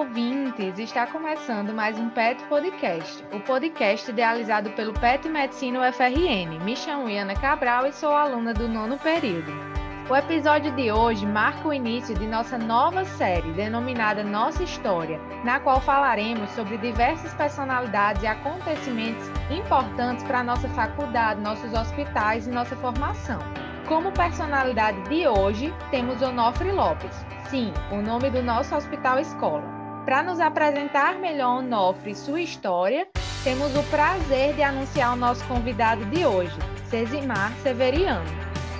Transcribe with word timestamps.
ouvintes! 0.00 0.78
Está 0.78 1.06
começando 1.06 1.74
mais 1.74 1.98
um 1.98 2.08
PET 2.08 2.42
Podcast, 2.44 3.22
o 3.34 3.40
podcast 3.40 4.10
idealizado 4.10 4.70
pelo 4.70 4.94
PET 4.94 5.28
Medicina 5.28 5.86
UFRN. 5.86 6.58
Me 6.64 6.74
chamo 6.74 7.10
Iana 7.10 7.34
Cabral 7.34 7.86
e 7.86 7.92
sou 7.92 8.10
aluna 8.10 8.54
do 8.54 8.66
nono 8.66 8.96
período. 8.96 9.52
O 10.08 10.16
episódio 10.16 10.72
de 10.72 10.90
hoje 10.90 11.26
marca 11.26 11.68
o 11.68 11.74
início 11.74 12.14
de 12.14 12.26
nossa 12.26 12.56
nova 12.56 13.04
série, 13.04 13.52
denominada 13.52 14.24
Nossa 14.24 14.62
História, 14.62 15.20
na 15.44 15.60
qual 15.60 15.82
falaremos 15.82 16.48
sobre 16.52 16.78
diversas 16.78 17.34
personalidades 17.34 18.22
e 18.22 18.26
acontecimentos 18.26 19.28
importantes 19.50 20.24
para 20.24 20.42
nossa 20.42 20.68
faculdade, 20.70 21.42
nossos 21.42 21.74
hospitais 21.74 22.46
e 22.46 22.50
nossa 22.50 22.74
formação. 22.76 23.38
Como 23.86 24.10
personalidade 24.12 25.02
de 25.10 25.28
hoje, 25.28 25.74
temos 25.90 26.22
Onofre 26.22 26.72
Lopes. 26.72 27.14
Sim, 27.50 27.70
o 27.92 28.00
nome 28.00 28.30
do 28.30 28.42
nosso 28.42 28.74
hospital 28.74 29.18
escola. 29.18 29.79
Para 30.10 30.24
nos 30.24 30.40
apresentar 30.40 31.20
melhor 31.20 31.58
Onofre 31.58 32.10
e 32.10 32.16
sua 32.16 32.40
história, 32.40 33.06
temos 33.44 33.76
o 33.76 33.82
prazer 33.84 34.54
de 34.54 34.60
anunciar 34.60 35.12
o 35.12 35.16
nosso 35.16 35.44
convidado 35.44 36.04
de 36.06 36.26
hoje, 36.26 36.52
Cesimar 36.86 37.52
Severiano. 37.62 38.28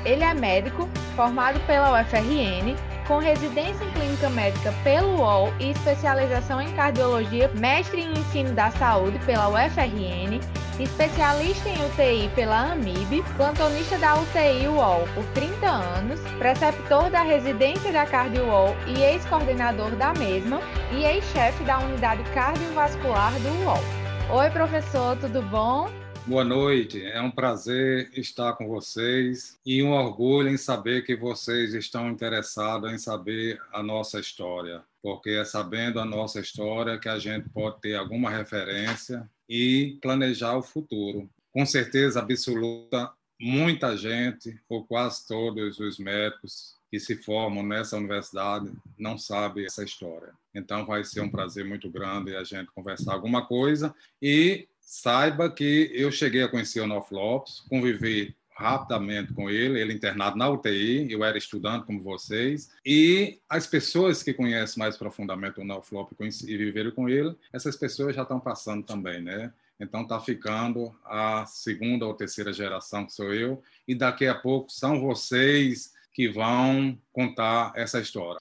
Ele 0.05 0.25
é 0.25 0.35
médico, 0.35 0.89
formado 1.15 1.61
pela 1.69 2.03
UFRN, 2.03 2.75
com 3.11 3.19
residência 3.19 3.85
em 3.85 3.91
clínica 3.91 4.31
médica 4.31 4.73
pelo 4.85 5.17
UOL 5.17 5.53
e 5.59 5.73
especialização 5.73 6.61
em 6.61 6.71
cardiologia, 6.75 7.51
mestre 7.57 8.03
em 8.03 8.13
ensino 8.13 8.53
da 8.53 8.71
saúde 8.71 9.19
pela 9.27 9.49
UFRN 9.49 10.39
especialista 10.79 11.69
em 11.69 11.85
UTI 11.87 12.31
pela 12.37 12.71
AMIB, 12.71 13.25
plantonista 13.37 13.99
da 13.99 14.15
UTI 14.15 14.69
UOL 14.69 15.09
por 15.13 15.25
30 15.35 15.67
anos, 15.69 16.21
preceptor 16.39 17.11
da 17.11 17.23
residência 17.23 17.93
da 17.93 18.07
Cardio 18.07 18.45
UOL 18.47 18.77
e 18.87 19.03
ex-coordenador 19.03 19.91
da 19.97 20.15
mesma, 20.15 20.61
e 20.93 21.05
ex-chefe 21.05 21.65
da 21.65 21.81
unidade 21.81 22.23
cardiovascular 22.33 23.33
do 23.41 23.65
UOL. 23.65 23.83
Oi, 24.31 24.51
professor, 24.51 25.17
tudo 25.17 25.43
bom? 25.43 25.91
Boa 26.27 26.45
noite, 26.45 27.03
é 27.05 27.21
um 27.21 27.31
prazer 27.31 28.11
estar 28.15 28.53
com 28.53 28.69
vocês 28.69 29.59
e 29.65 29.83
um 29.83 29.91
orgulho 29.91 30.49
em 30.49 30.57
saber 30.57 31.03
que 31.03 31.17
vocês 31.17 31.75
estão 31.75 32.09
interessados 32.09 32.93
em 32.93 32.99
saber 32.99 33.61
a 33.73 33.83
nossa 33.83 34.21
história, 34.21 34.83
porque 35.03 35.31
é 35.31 35.45
sabendo 35.45 35.99
a 35.99 36.05
nossa 36.05 36.39
história 36.39 36.99
que 36.99 37.09
a 37.09 37.19
gente 37.19 37.49
pode 37.49 37.81
ter 37.81 37.97
alguma 37.97 38.31
referência 38.31 39.29
e 39.49 39.99
planejar 40.01 40.57
o 40.57 40.63
futuro. 40.63 41.29
Com 41.53 41.67
certeza 41.67 42.21
absoluta, 42.21 43.11
muita 43.41 43.97
gente, 43.97 44.61
ou 44.69 44.85
quase 44.85 45.27
todos 45.27 45.81
os 45.81 45.99
médicos 45.99 46.79
que 46.91 47.01
se 47.01 47.17
formam 47.17 47.63
nessa 47.63 47.97
universidade, 47.97 48.71
não 48.99 49.17
sabe 49.17 49.65
essa 49.65 49.83
história. 49.83 50.33
Então 50.55 50.85
vai 50.85 51.05
ser 51.05 51.21
um 51.21 51.31
prazer 51.31 51.65
muito 51.65 51.89
grande 51.89 52.37
a 52.37 52.45
gente 52.45 52.71
conversar 52.73 53.15
alguma 53.15 53.47
coisa 53.47 53.95
e 54.21 54.69
saiba 54.91 55.49
que 55.49 55.89
eu 55.95 56.11
cheguei 56.11 56.43
a 56.43 56.49
conhecer 56.49 56.81
o 56.81 56.87
Nof 56.87 57.15
Lopes, 57.15 57.61
convivi 57.69 58.35
rapidamente 58.51 59.33
com 59.33 59.49
ele, 59.49 59.81
ele 59.81 59.95
internado 59.95 60.37
na 60.37 60.51
UTI, 60.51 61.07
eu 61.13 61.23
era 61.23 61.39
estudante 61.39 61.87
como 61.87 62.03
vocês, 62.03 62.73
e 62.85 63.39
as 63.49 63.69
pessoas 63.69 64.21
que 64.21 64.35
conhecem 64.35 64.81
mais 64.81 64.97
profundamente 64.97 65.61
o 65.61 65.65
Neoflop 65.65 66.11
e 66.21 66.57
viveram 66.57 66.91
com 66.91 67.09
ele, 67.09 67.37
essas 67.53 67.77
pessoas 67.77 68.17
já 68.17 68.23
estão 68.23 68.41
passando 68.41 68.85
também, 68.85 69.23
né? 69.23 69.53
Então 69.79 70.03
está 70.03 70.19
ficando 70.19 70.93
a 71.05 71.47
segunda 71.47 72.05
ou 72.05 72.13
terceira 72.13 72.53
geração 72.53 73.07
que 73.07 73.13
sou 73.13 73.33
eu, 73.33 73.63
e 73.87 73.95
daqui 73.95 74.27
a 74.27 74.35
pouco 74.35 74.73
são 74.73 75.01
vocês 75.01 75.93
que 76.13 76.29
vão 76.29 76.99
contar 77.13 77.73
essa 77.77 78.01
história. 78.01 78.41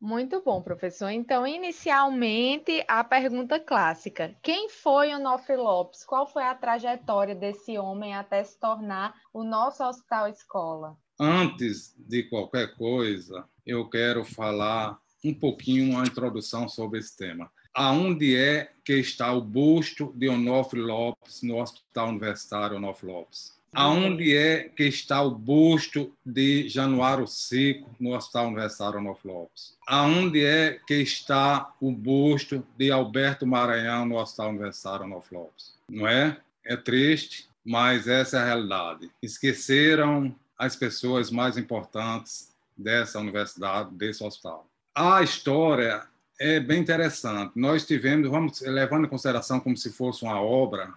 Muito 0.00 0.42
bom, 0.42 0.60
professor. 0.60 1.08
Então, 1.08 1.46
inicialmente, 1.46 2.84
a 2.86 3.02
pergunta 3.02 3.58
clássica: 3.58 4.36
quem 4.42 4.68
foi 4.68 5.14
o 5.14 5.18
Nofre 5.18 5.56
Lopes? 5.56 6.04
Qual 6.04 6.26
foi 6.26 6.44
a 6.44 6.54
trajetória 6.54 7.34
desse 7.34 7.78
homem 7.78 8.14
até 8.14 8.44
se 8.44 8.58
tornar 8.60 9.14
o 9.32 9.42
nosso 9.42 9.82
hospital 9.82 10.28
escola? 10.28 10.96
Antes 11.18 11.94
de 11.96 12.24
qualquer 12.24 12.76
coisa, 12.76 13.48
eu 13.64 13.88
quero 13.88 14.22
falar 14.22 15.00
um 15.24 15.32
pouquinho 15.32 15.92
uma 15.92 16.06
introdução 16.06 16.68
sobre 16.68 16.98
esse 16.98 17.16
tema. 17.16 17.50
Aonde 17.74 18.36
é 18.36 18.70
que 18.84 18.94
está 18.94 19.32
o 19.32 19.40
busto 19.40 20.12
de 20.14 20.28
Onofre 20.28 20.80
Lopes 20.80 21.42
no 21.42 21.60
Hospital 21.60 22.08
Universitário 22.08 22.76
Onofre 22.76 23.06
Lopes? 23.06 23.55
Aonde 23.72 24.34
é 24.34 24.70
que 24.74 24.84
está 24.84 25.20
o 25.22 25.30
busto 25.30 26.12
de 26.24 26.68
Januário 26.68 27.26
Seco 27.26 27.94
no 28.00 28.14
Hospital 28.14 28.46
Universitário 28.46 28.98
Onofre 28.98 29.28
Lopes? 29.28 29.76
Aonde 29.86 30.44
é 30.44 30.80
que 30.86 30.94
está 30.94 31.74
o 31.80 31.92
busto 31.92 32.66
de 32.76 32.90
Alberto 32.90 33.46
Maranhão 33.46 34.06
no 34.06 34.16
Hospital 34.16 34.50
Universitário 34.50 35.04
Onofre 35.04 35.36
Lopes? 35.36 35.74
Não 35.88 36.08
é? 36.08 36.38
É 36.64 36.76
triste, 36.76 37.48
mas 37.64 38.08
essa 38.08 38.38
é 38.38 38.40
a 38.40 38.46
realidade. 38.46 39.10
Esqueceram 39.22 40.34
as 40.58 40.74
pessoas 40.74 41.30
mais 41.30 41.58
importantes 41.58 42.54
dessa 42.76 43.18
universidade, 43.18 43.94
desse 43.94 44.24
hospital. 44.24 44.66
A 44.94 45.22
história 45.22 46.06
é 46.38 46.60
bem 46.60 46.80
interessante. 46.80 47.52
Nós 47.56 47.86
tivemos, 47.86 48.28
vamos 48.28 48.60
levando 48.60 49.06
em 49.06 49.10
consideração 49.10 49.60
como 49.60 49.76
se 49.76 49.92
fosse 49.92 50.22
uma 50.22 50.40
obra, 50.40 50.92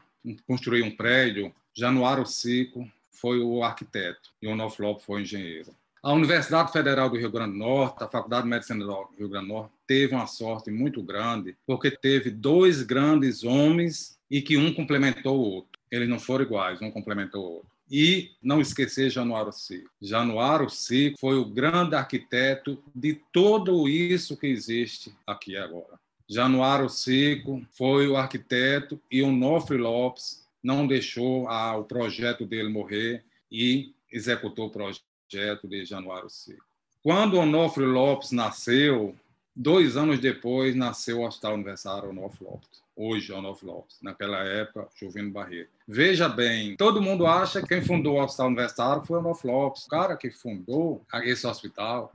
construir 0.48 0.84
um 0.84 0.96
prédio, 0.96 1.54
Januário 1.74 2.26
Cico 2.26 2.90
foi 3.12 3.40
o 3.40 3.64
arquiteto 3.64 4.30
e 4.42 4.48
Onofre 4.48 4.86
Lopes 4.86 5.06
foi 5.06 5.20
o 5.20 5.24
engenheiro. 5.24 5.76
A 6.02 6.14
Universidade 6.14 6.72
Federal 6.72 7.10
do 7.10 7.18
Rio 7.18 7.30
Grande 7.30 7.52
do 7.52 7.58
Norte, 7.58 8.04
a 8.04 8.08
Faculdade 8.08 8.44
de 8.44 8.50
Medicina 8.50 8.86
do 8.86 9.10
Rio 9.18 9.28
Grande 9.28 9.48
do 9.48 9.54
Norte, 9.54 9.74
teve 9.86 10.16
uma 10.16 10.28
sorte 10.28 10.72
muito 10.72 11.04
grande, 11.04 11.58
porque 11.68 11.92
teve 11.92 12.32
dois 12.32 12.82
grandes 12.82 13.44
homens 13.44 14.18
e 14.32 14.42
que 14.42 14.56
um 14.56 14.74
complementou 14.74 15.38
o 15.38 15.42
outro. 15.42 15.80
Eles 15.92 16.08
não 16.08 16.20
foram 16.20 16.46
iguais, 16.46 16.82
um 16.82 16.90
complementou 16.90 17.44
o 17.44 17.54
outro. 17.56 17.70
E 17.92 18.32
não 18.42 18.62
esquecer 18.62 19.10
Januário 19.10 19.52
Cico. 19.52 19.90
Januário 20.02 20.70
Cico 20.70 21.20
foi 21.20 21.38
o 21.38 21.44
grande 21.44 21.96
arquiteto 21.96 22.82
de 22.96 23.20
tudo 23.34 23.90
isso 23.90 24.38
que 24.38 24.48
existe 24.48 25.14
aqui 25.28 25.58
agora. 25.58 26.00
Januário 26.30 26.88
Cico 26.88 27.62
foi 27.72 28.08
o 28.08 28.16
arquiteto 28.16 29.02
e 29.12 29.22
o 29.22 29.32
Nofre 29.32 29.78
Lopes 29.78 30.48
não 30.64 30.86
deixou 30.86 31.48
a, 31.48 31.76
o 31.78 31.84
projeto 31.84 32.46
dele 32.46 32.70
morrer 32.70 33.24
e 33.52 33.94
executou 34.12 34.68
o 34.68 34.72
projeto 34.72 35.68
de 35.68 35.86
Januário 35.86 36.30
Seco. 36.30 36.64
Quando 37.02 37.38
Onofre 37.38 37.86
Lopes 37.86 38.32
nasceu, 38.32 39.16
dois 39.56 39.96
anos 39.96 40.20
depois 40.20 40.76
nasceu 40.76 41.20
o 41.20 41.26
Hospital 41.26 41.54
Universitário 41.54 42.10
Onofre 42.10 42.44
Lopes. 42.44 42.84
Hoje, 42.96 43.32
Onofre 43.32 43.66
Lopes. 43.66 43.98
Naquela 44.02 44.44
época, 44.44 44.90
Juvino 44.94 45.32
Barreto. 45.32 45.70
Veja 45.88 46.28
bem, 46.28 46.76
todo 46.76 47.02
mundo 47.02 47.26
acha 47.26 47.62
que 47.62 47.70
quem 47.70 47.82
fundou 47.82 48.18
o 48.18 48.24
Hospital 48.24 48.48
Universitário 48.48 49.04
foi 49.04 49.20
Onofre 49.20 49.48
Lopes. 49.48 49.86
O 49.86 49.90
cara 49.90 50.18
que 50.18 50.30
fundou 50.30 51.06
esse 51.24 51.48
hospital 51.48 52.12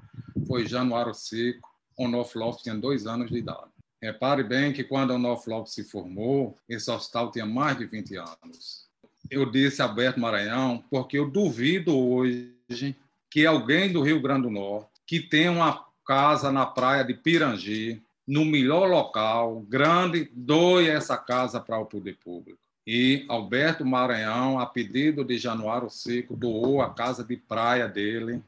foi 0.46 0.66
Januário 0.66 1.14
Seco. 1.14 1.72
Onofre 1.96 2.38
Lopes 2.38 2.62
tinha 2.62 2.74
dois 2.74 3.06
anos 3.06 3.30
de 3.30 3.38
idade. 3.38 3.73
Repare 4.04 4.42
bem 4.42 4.70
que 4.70 4.84
quando 4.84 5.12
o 5.12 5.14
Onofre 5.14 5.50
Lopes 5.50 5.72
se 5.72 5.82
formou, 5.82 6.58
esse 6.68 6.90
hospital 6.90 7.30
tinha 7.30 7.46
mais 7.46 7.78
de 7.78 7.86
20 7.86 8.16
anos. 8.16 8.84
Eu 9.30 9.50
disse 9.50 9.80
Alberto 9.80 10.20
Maranhão 10.20 10.84
porque 10.90 11.18
eu 11.18 11.30
duvido 11.30 11.98
hoje 11.98 12.94
que 13.30 13.46
alguém 13.46 13.90
do 13.90 14.02
Rio 14.02 14.20
Grande 14.20 14.42
do 14.42 14.50
Norte 14.50 14.90
que 15.06 15.20
tenha 15.20 15.50
uma 15.50 15.86
casa 16.06 16.52
na 16.52 16.66
praia 16.66 17.02
de 17.02 17.14
Pirangi, 17.14 18.02
no 18.26 18.44
melhor 18.44 18.90
local, 18.90 19.60
grande, 19.60 20.30
doe 20.34 20.86
essa 20.86 21.16
casa 21.16 21.58
para 21.58 21.78
o 21.78 21.86
poder 21.86 22.18
público. 22.22 22.58
E 22.86 23.24
Alberto 23.26 23.86
Maranhão, 23.86 24.58
a 24.58 24.66
pedido 24.66 25.24
de 25.24 25.38
Januário 25.38 25.88
Seco, 25.88 26.36
doou 26.36 26.82
a 26.82 26.92
casa 26.92 27.24
de 27.24 27.38
praia 27.38 27.88
dele 27.88 28.42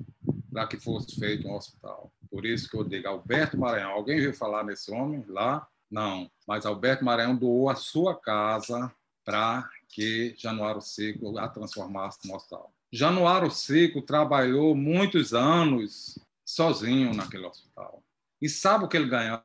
para 0.52 0.66
que 0.66 0.76
fosse 0.76 1.18
feito 1.18 1.48
um 1.48 1.54
hospital. 1.54 2.12
Por 2.36 2.44
isso 2.44 2.68
que 2.68 2.76
eu 2.76 2.84
digo 2.84 3.08
Alberto 3.08 3.56
Maranhão. 3.56 3.92
Alguém 3.92 4.20
viu 4.20 4.34
falar 4.34 4.62
nesse 4.62 4.92
homem 4.92 5.24
lá? 5.26 5.66
Não. 5.90 6.30
Mas 6.46 6.66
Alberto 6.66 7.02
Maranhão 7.02 7.34
doou 7.34 7.70
a 7.70 7.74
sua 7.74 8.14
casa 8.14 8.92
para 9.24 9.66
que 9.88 10.34
Januário 10.36 10.82
Seco 10.82 11.38
a 11.38 11.48
transformasse 11.48 12.28
no 12.28 12.36
hospital. 12.36 12.70
Januário 12.92 13.50
Seco 13.50 14.02
trabalhou 14.02 14.74
muitos 14.74 15.32
anos 15.32 16.18
sozinho 16.44 17.14
naquele 17.14 17.46
hospital. 17.46 18.02
E 18.42 18.50
sabe 18.50 18.84
o 18.84 18.88
que 18.88 18.98
ele 18.98 19.08
ganhava 19.08 19.42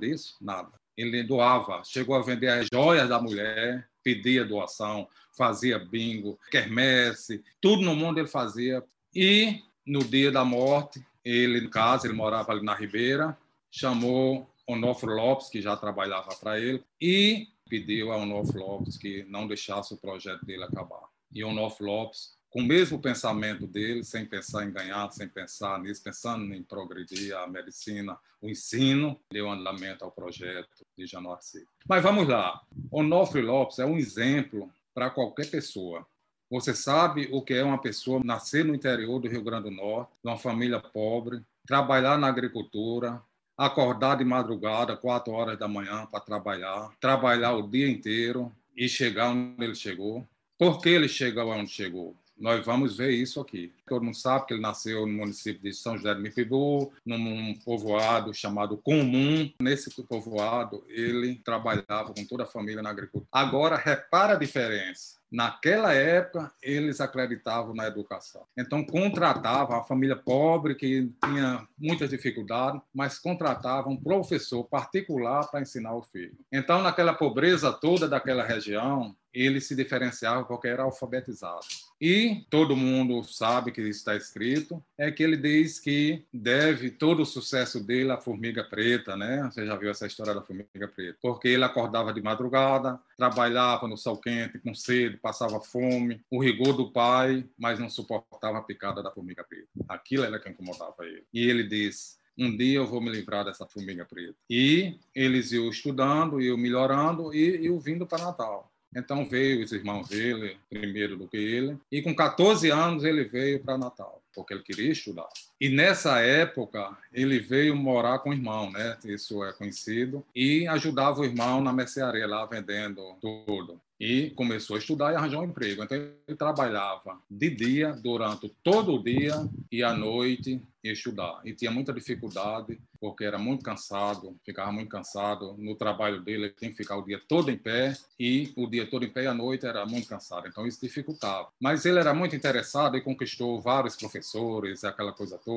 disso? 0.00 0.34
Nada. 0.40 0.72
Ele 0.96 1.22
doava, 1.22 1.84
chegou 1.84 2.14
a 2.14 2.22
vender 2.22 2.48
as 2.48 2.66
joias 2.72 3.10
da 3.10 3.20
mulher, 3.20 3.86
pedia 4.02 4.42
doação, 4.42 5.06
fazia 5.36 5.78
bingo, 5.78 6.38
quermesse, 6.50 7.44
tudo 7.60 7.82
no 7.82 7.94
mundo 7.94 8.20
ele 8.20 8.26
fazia. 8.26 8.82
E 9.14 9.62
no 9.86 10.02
dia 10.02 10.32
da 10.32 10.46
morte, 10.46 11.04
ele, 11.24 11.58
em 11.58 11.70
casa, 11.70 12.06
ele 12.06 12.14
morava 12.14 12.52
ali 12.52 12.64
na 12.64 12.74
Ribeira, 12.74 13.36
chamou 13.70 14.48
Onofre 14.66 15.10
Lopes, 15.10 15.48
que 15.48 15.60
já 15.60 15.76
trabalhava 15.76 16.34
para 16.36 16.58
ele, 16.58 16.82
e 17.00 17.48
pediu 17.68 18.12
a 18.12 18.16
Onofre 18.16 18.58
Lopes 18.58 18.96
que 18.96 19.24
não 19.24 19.46
deixasse 19.46 19.94
o 19.94 19.96
projeto 19.96 20.44
dele 20.44 20.64
acabar. 20.64 21.08
E 21.32 21.42
Onofre 21.42 21.84
Lopes 21.86 22.36
com 22.52 22.60
o 22.60 22.64
mesmo 22.64 23.00
pensamento 23.00 23.66
dele, 23.66 24.04
sem 24.04 24.26
pensar 24.26 24.66
em 24.66 24.70
ganhar, 24.70 25.10
sem 25.10 25.26
pensar 25.26 25.80
nisso, 25.80 26.02
pensando 26.04 26.52
em 26.54 26.62
progredir 26.62 27.34
a 27.34 27.46
medicina, 27.46 28.18
o 28.42 28.48
ensino, 28.48 29.18
deu 29.32 29.50
andamento 29.50 30.04
ao 30.04 30.12
projeto 30.12 30.86
de 30.96 31.06
Januarci. 31.06 31.64
Mas 31.88 32.02
vamos 32.02 32.28
lá. 32.28 32.60
Onofre 32.90 33.40
Lopes 33.40 33.78
é 33.78 33.86
um 33.86 33.96
exemplo 33.96 34.70
para 34.92 35.08
qualquer 35.08 35.50
pessoa. 35.50 36.06
Você 36.52 36.74
sabe 36.74 37.30
o 37.32 37.40
que 37.40 37.54
é 37.54 37.64
uma 37.64 37.80
pessoa 37.80 38.20
nascer 38.22 38.62
no 38.62 38.74
interior 38.74 39.18
do 39.18 39.26
Rio 39.26 39.42
Grande 39.42 39.70
do 39.70 39.74
Norte, 39.74 40.12
numa 40.22 40.36
família 40.36 40.78
pobre, 40.78 41.40
trabalhar 41.66 42.18
na 42.18 42.28
agricultura, 42.28 43.22
acordar 43.56 44.18
de 44.18 44.24
madrugada, 44.26 44.94
quatro 44.94 45.32
horas 45.32 45.58
da 45.58 45.66
manhã 45.66 46.04
para 46.04 46.20
trabalhar, 46.20 46.90
trabalhar 47.00 47.54
o 47.54 47.66
dia 47.66 47.88
inteiro 47.88 48.52
e 48.76 48.86
chegar 48.86 49.30
onde 49.30 49.64
ele 49.64 49.74
chegou. 49.74 50.28
Por 50.58 50.78
que 50.82 50.90
ele 50.90 51.08
chegou 51.08 51.48
onde 51.48 51.70
chegou? 51.70 52.14
Nós 52.42 52.66
vamos 52.66 52.96
ver 52.96 53.12
isso 53.12 53.40
aqui. 53.40 53.72
Todo 53.86 54.04
mundo 54.04 54.16
sabe 54.16 54.46
que 54.46 54.54
ele 54.54 54.60
nasceu 54.60 55.06
no 55.06 55.12
município 55.12 55.62
de 55.62 55.72
São 55.72 55.96
José 55.96 56.12
do 56.12 56.20
Mipibu, 56.20 56.92
num 57.06 57.54
povoado 57.64 58.34
chamado 58.34 58.76
Comum. 58.76 59.48
Nesse 59.62 59.90
povoado, 60.02 60.84
ele 60.88 61.36
trabalhava 61.36 62.12
com 62.12 62.26
toda 62.26 62.42
a 62.42 62.46
família 62.46 62.82
na 62.82 62.90
agricultura. 62.90 63.28
Agora, 63.30 63.76
repara 63.76 64.32
a 64.32 64.36
diferença 64.36 65.22
Naquela 65.32 65.94
época, 65.94 66.52
eles 66.62 67.00
acreditavam 67.00 67.74
na 67.74 67.86
educação. 67.86 68.42
Então, 68.54 68.84
contratavam 68.84 69.74
a 69.74 69.82
família 69.82 70.14
pobre, 70.14 70.74
que 70.74 71.10
tinha 71.24 71.66
muitas 71.78 72.10
dificuldades, 72.10 72.82
mas 72.92 73.18
contratavam 73.18 73.94
um 73.94 73.96
professor 73.96 74.62
particular 74.64 75.50
para 75.50 75.62
ensinar 75.62 75.94
o 75.94 76.02
filho. 76.02 76.36
Então, 76.52 76.82
naquela 76.82 77.14
pobreza 77.14 77.72
toda 77.72 78.06
daquela 78.06 78.44
região, 78.44 79.16
ele 79.32 79.58
se 79.58 79.74
diferenciava 79.74 80.44
porque 80.44 80.68
era 80.68 80.82
alfabetizado. 80.82 81.64
E 82.04 82.44
todo 82.50 82.74
mundo 82.74 83.22
sabe 83.22 83.70
que 83.70 83.80
está 83.82 84.16
escrito, 84.16 84.82
é 84.98 85.08
que 85.08 85.22
ele 85.22 85.36
diz 85.36 85.78
que 85.78 86.24
deve 86.34 86.90
todo 86.90 87.22
o 87.22 87.24
sucesso 87.24 87.78
dele 87.78 88.10
à 88.10 88.18
formiga 88.18 88.64
preta, 88.64 89.16
né? 89.16 89.44
Você 89.44 89.64
já 89.64 89.76
viu 89.76 89.88
essa 89.88 90.04
história 90.04 90.34
da 90.34 90.42
formiga 90.42 90.88
preta? 90.88 91.16
Porque 91.22 91.46
ele 91.46 91.62
acordava 91.62 92.12
de 92.12 92.20
madrugada, 92.20 92.98
trabalhava 93.16 93.86
no 93.86 93.96
sol 93.96 94.16
quente, 94.16 94.58
com 94.58 94.74
sede, 94.74 95.16
passava 95.16 95.60
fome, 95.60 96.20
o 96.28 96.42
rigor 96.42 96.72
do 96.72 96.90
pai, 96.90 97.48
mas 97.56 97.78
não 97.78 97.88
suportava 97.88 98.58
a 98.58 98.62
picada 98.62 99.00
da 99.00 99.12
formiga 99.12 99.44
preta. 99.44 99.68
Aquilo 99.88 100.24
era 100.24 100.40
que 100.40 100.48
incomodava 100.48 101.06
ele. 101.06 101.24
E 101.32 101.48
ele 101.48 101.62
diz: 101.62 102.18
um 102.36 102.56
dia 102.56 102.78
eu 102.78 102.86
vou 102.86 103.00
me 103.00 103.10
livrar 103.10 103.44
dessa 103.44 103.64
formiga 103.64 104.04
preta. 104.04 104.34
E 104.50 104.98
eles 105.14 105.52
iam 105.52 105.68
estudando, 105.68 106.40
iam 106.40 106.56
melhorando 106.56 107.32
e 107.32 107.66
iam 107.66 107.78
vindo 107.78 108.08
para 108.08 108.24
Natal. 108.24 108.71
Então 108.94 109.24
veio 109.24 109.64
os 109.64 109.72
irmãos 109.72 110.08
dele, 110.08 110.58
primeiro 110.68 111.16
do 111.16 111.26
que 111.26 111.36
ele, 111.36 111.78
e 111.90 112.02
com 112.02 112.14
14 112.14 112.70
anos 112.70 113.04
ele 113.04 113.24
veio 113.24 113.60
para 113.60 113.78
Natal, 113.78 114.22
porque 114.34 114.52
ele 114.52 114.62
queria 114.62 114.92
estudar. 114.92 115.28
E 115.62 115.68
nessa 115.68 116.18
época 116.18 116.98
ele 117.12 117.38
veio 117.38 117.76
morar 117.76 118.18
com 118.18 118.30
o 118.30 118.32
irmão, 118.32 118.68
né? 118.72 118.98
Isso 119.04 119.44
é 119.44 119.52
conhecido, 119.52 120.26
e 120.34 120.66
ajudava 120.66 121.20
o 121.20 121.24
irmão 121.24 121.60
na 121.60 121.72
mercearia 121.72 122.26
lá 122.26 122.44
vendendo 122.46 123.14
tudo 123.20 123.80
e 124.02 124.30
começou 124.30 124.74
a 124.74 124.80
estudar 124.80 125.12
e 125.12 125.14
arranjar 125.14 125.38
um 125.38 125.44
emprego. 125.44 125.84
Então 125.84 125.96
ele 125.96 126.36
trabalhava 126.36 127.20
de 127.30 127.48
dia, 127.50 127.92
durante 127.92 128.48
todo 128.64 128.94
o 128.94 129.00
dia 129.00 129.48
e 129.70 129.84
à 129.84 129.94
noite 129.94 130.60
e 130.82 130.90
estudar. 130.90 131.40
E 131.44 131.52
tinha 131.52 131.70
muita 131.70 131.92
dificuldade 131.92 132.80
porque 133.00 133.24
era 133.24 133.38
muito 133.38 133.62
cansado, 133.62 134.36
ficava 134.44 134.72
muito 134.72 134.88
cansado 134.88 135.54
no 135.56 135.76
trabalho 135.76 136.20
dele, 136.20 136.46
ele 136.46 136.54
tinha 136.56 136.70
que 136.72 136.76
ficar 136.76 136.96
o 136.96 137.04
dia 137.04 137.20
todo 137.28 137.50
em 137.50 137.56
pé 137.56 137.96
e 138.18 138.52
o 138.56 138.66
dia 138.66 138.86
todo 138.86 139.04
em 139.04 139.08
pé 139.08 139.24
e 139.24 139.26
à 139.28 139.34
noite 139.34 139.66
era 139.66 139.86
muito 139.86 140.08
cansado. 140.08 140.48
Então 140.48 140.66
isso 140.66 140.80
dificultava. 140.80 141.48
Mas 141.60 141.84
ele 141.84 142.00
era 142.00 142.12
muito 142.12 142.34
interessado 142.34 142.96
e 142.96 143.00
conquistou 143.00 143.60
vários 143.60 143.94
professores, 143.94 144.82
aquela 144.82 145.12
coisa 145.12 145.38
toda. 145.38 145.51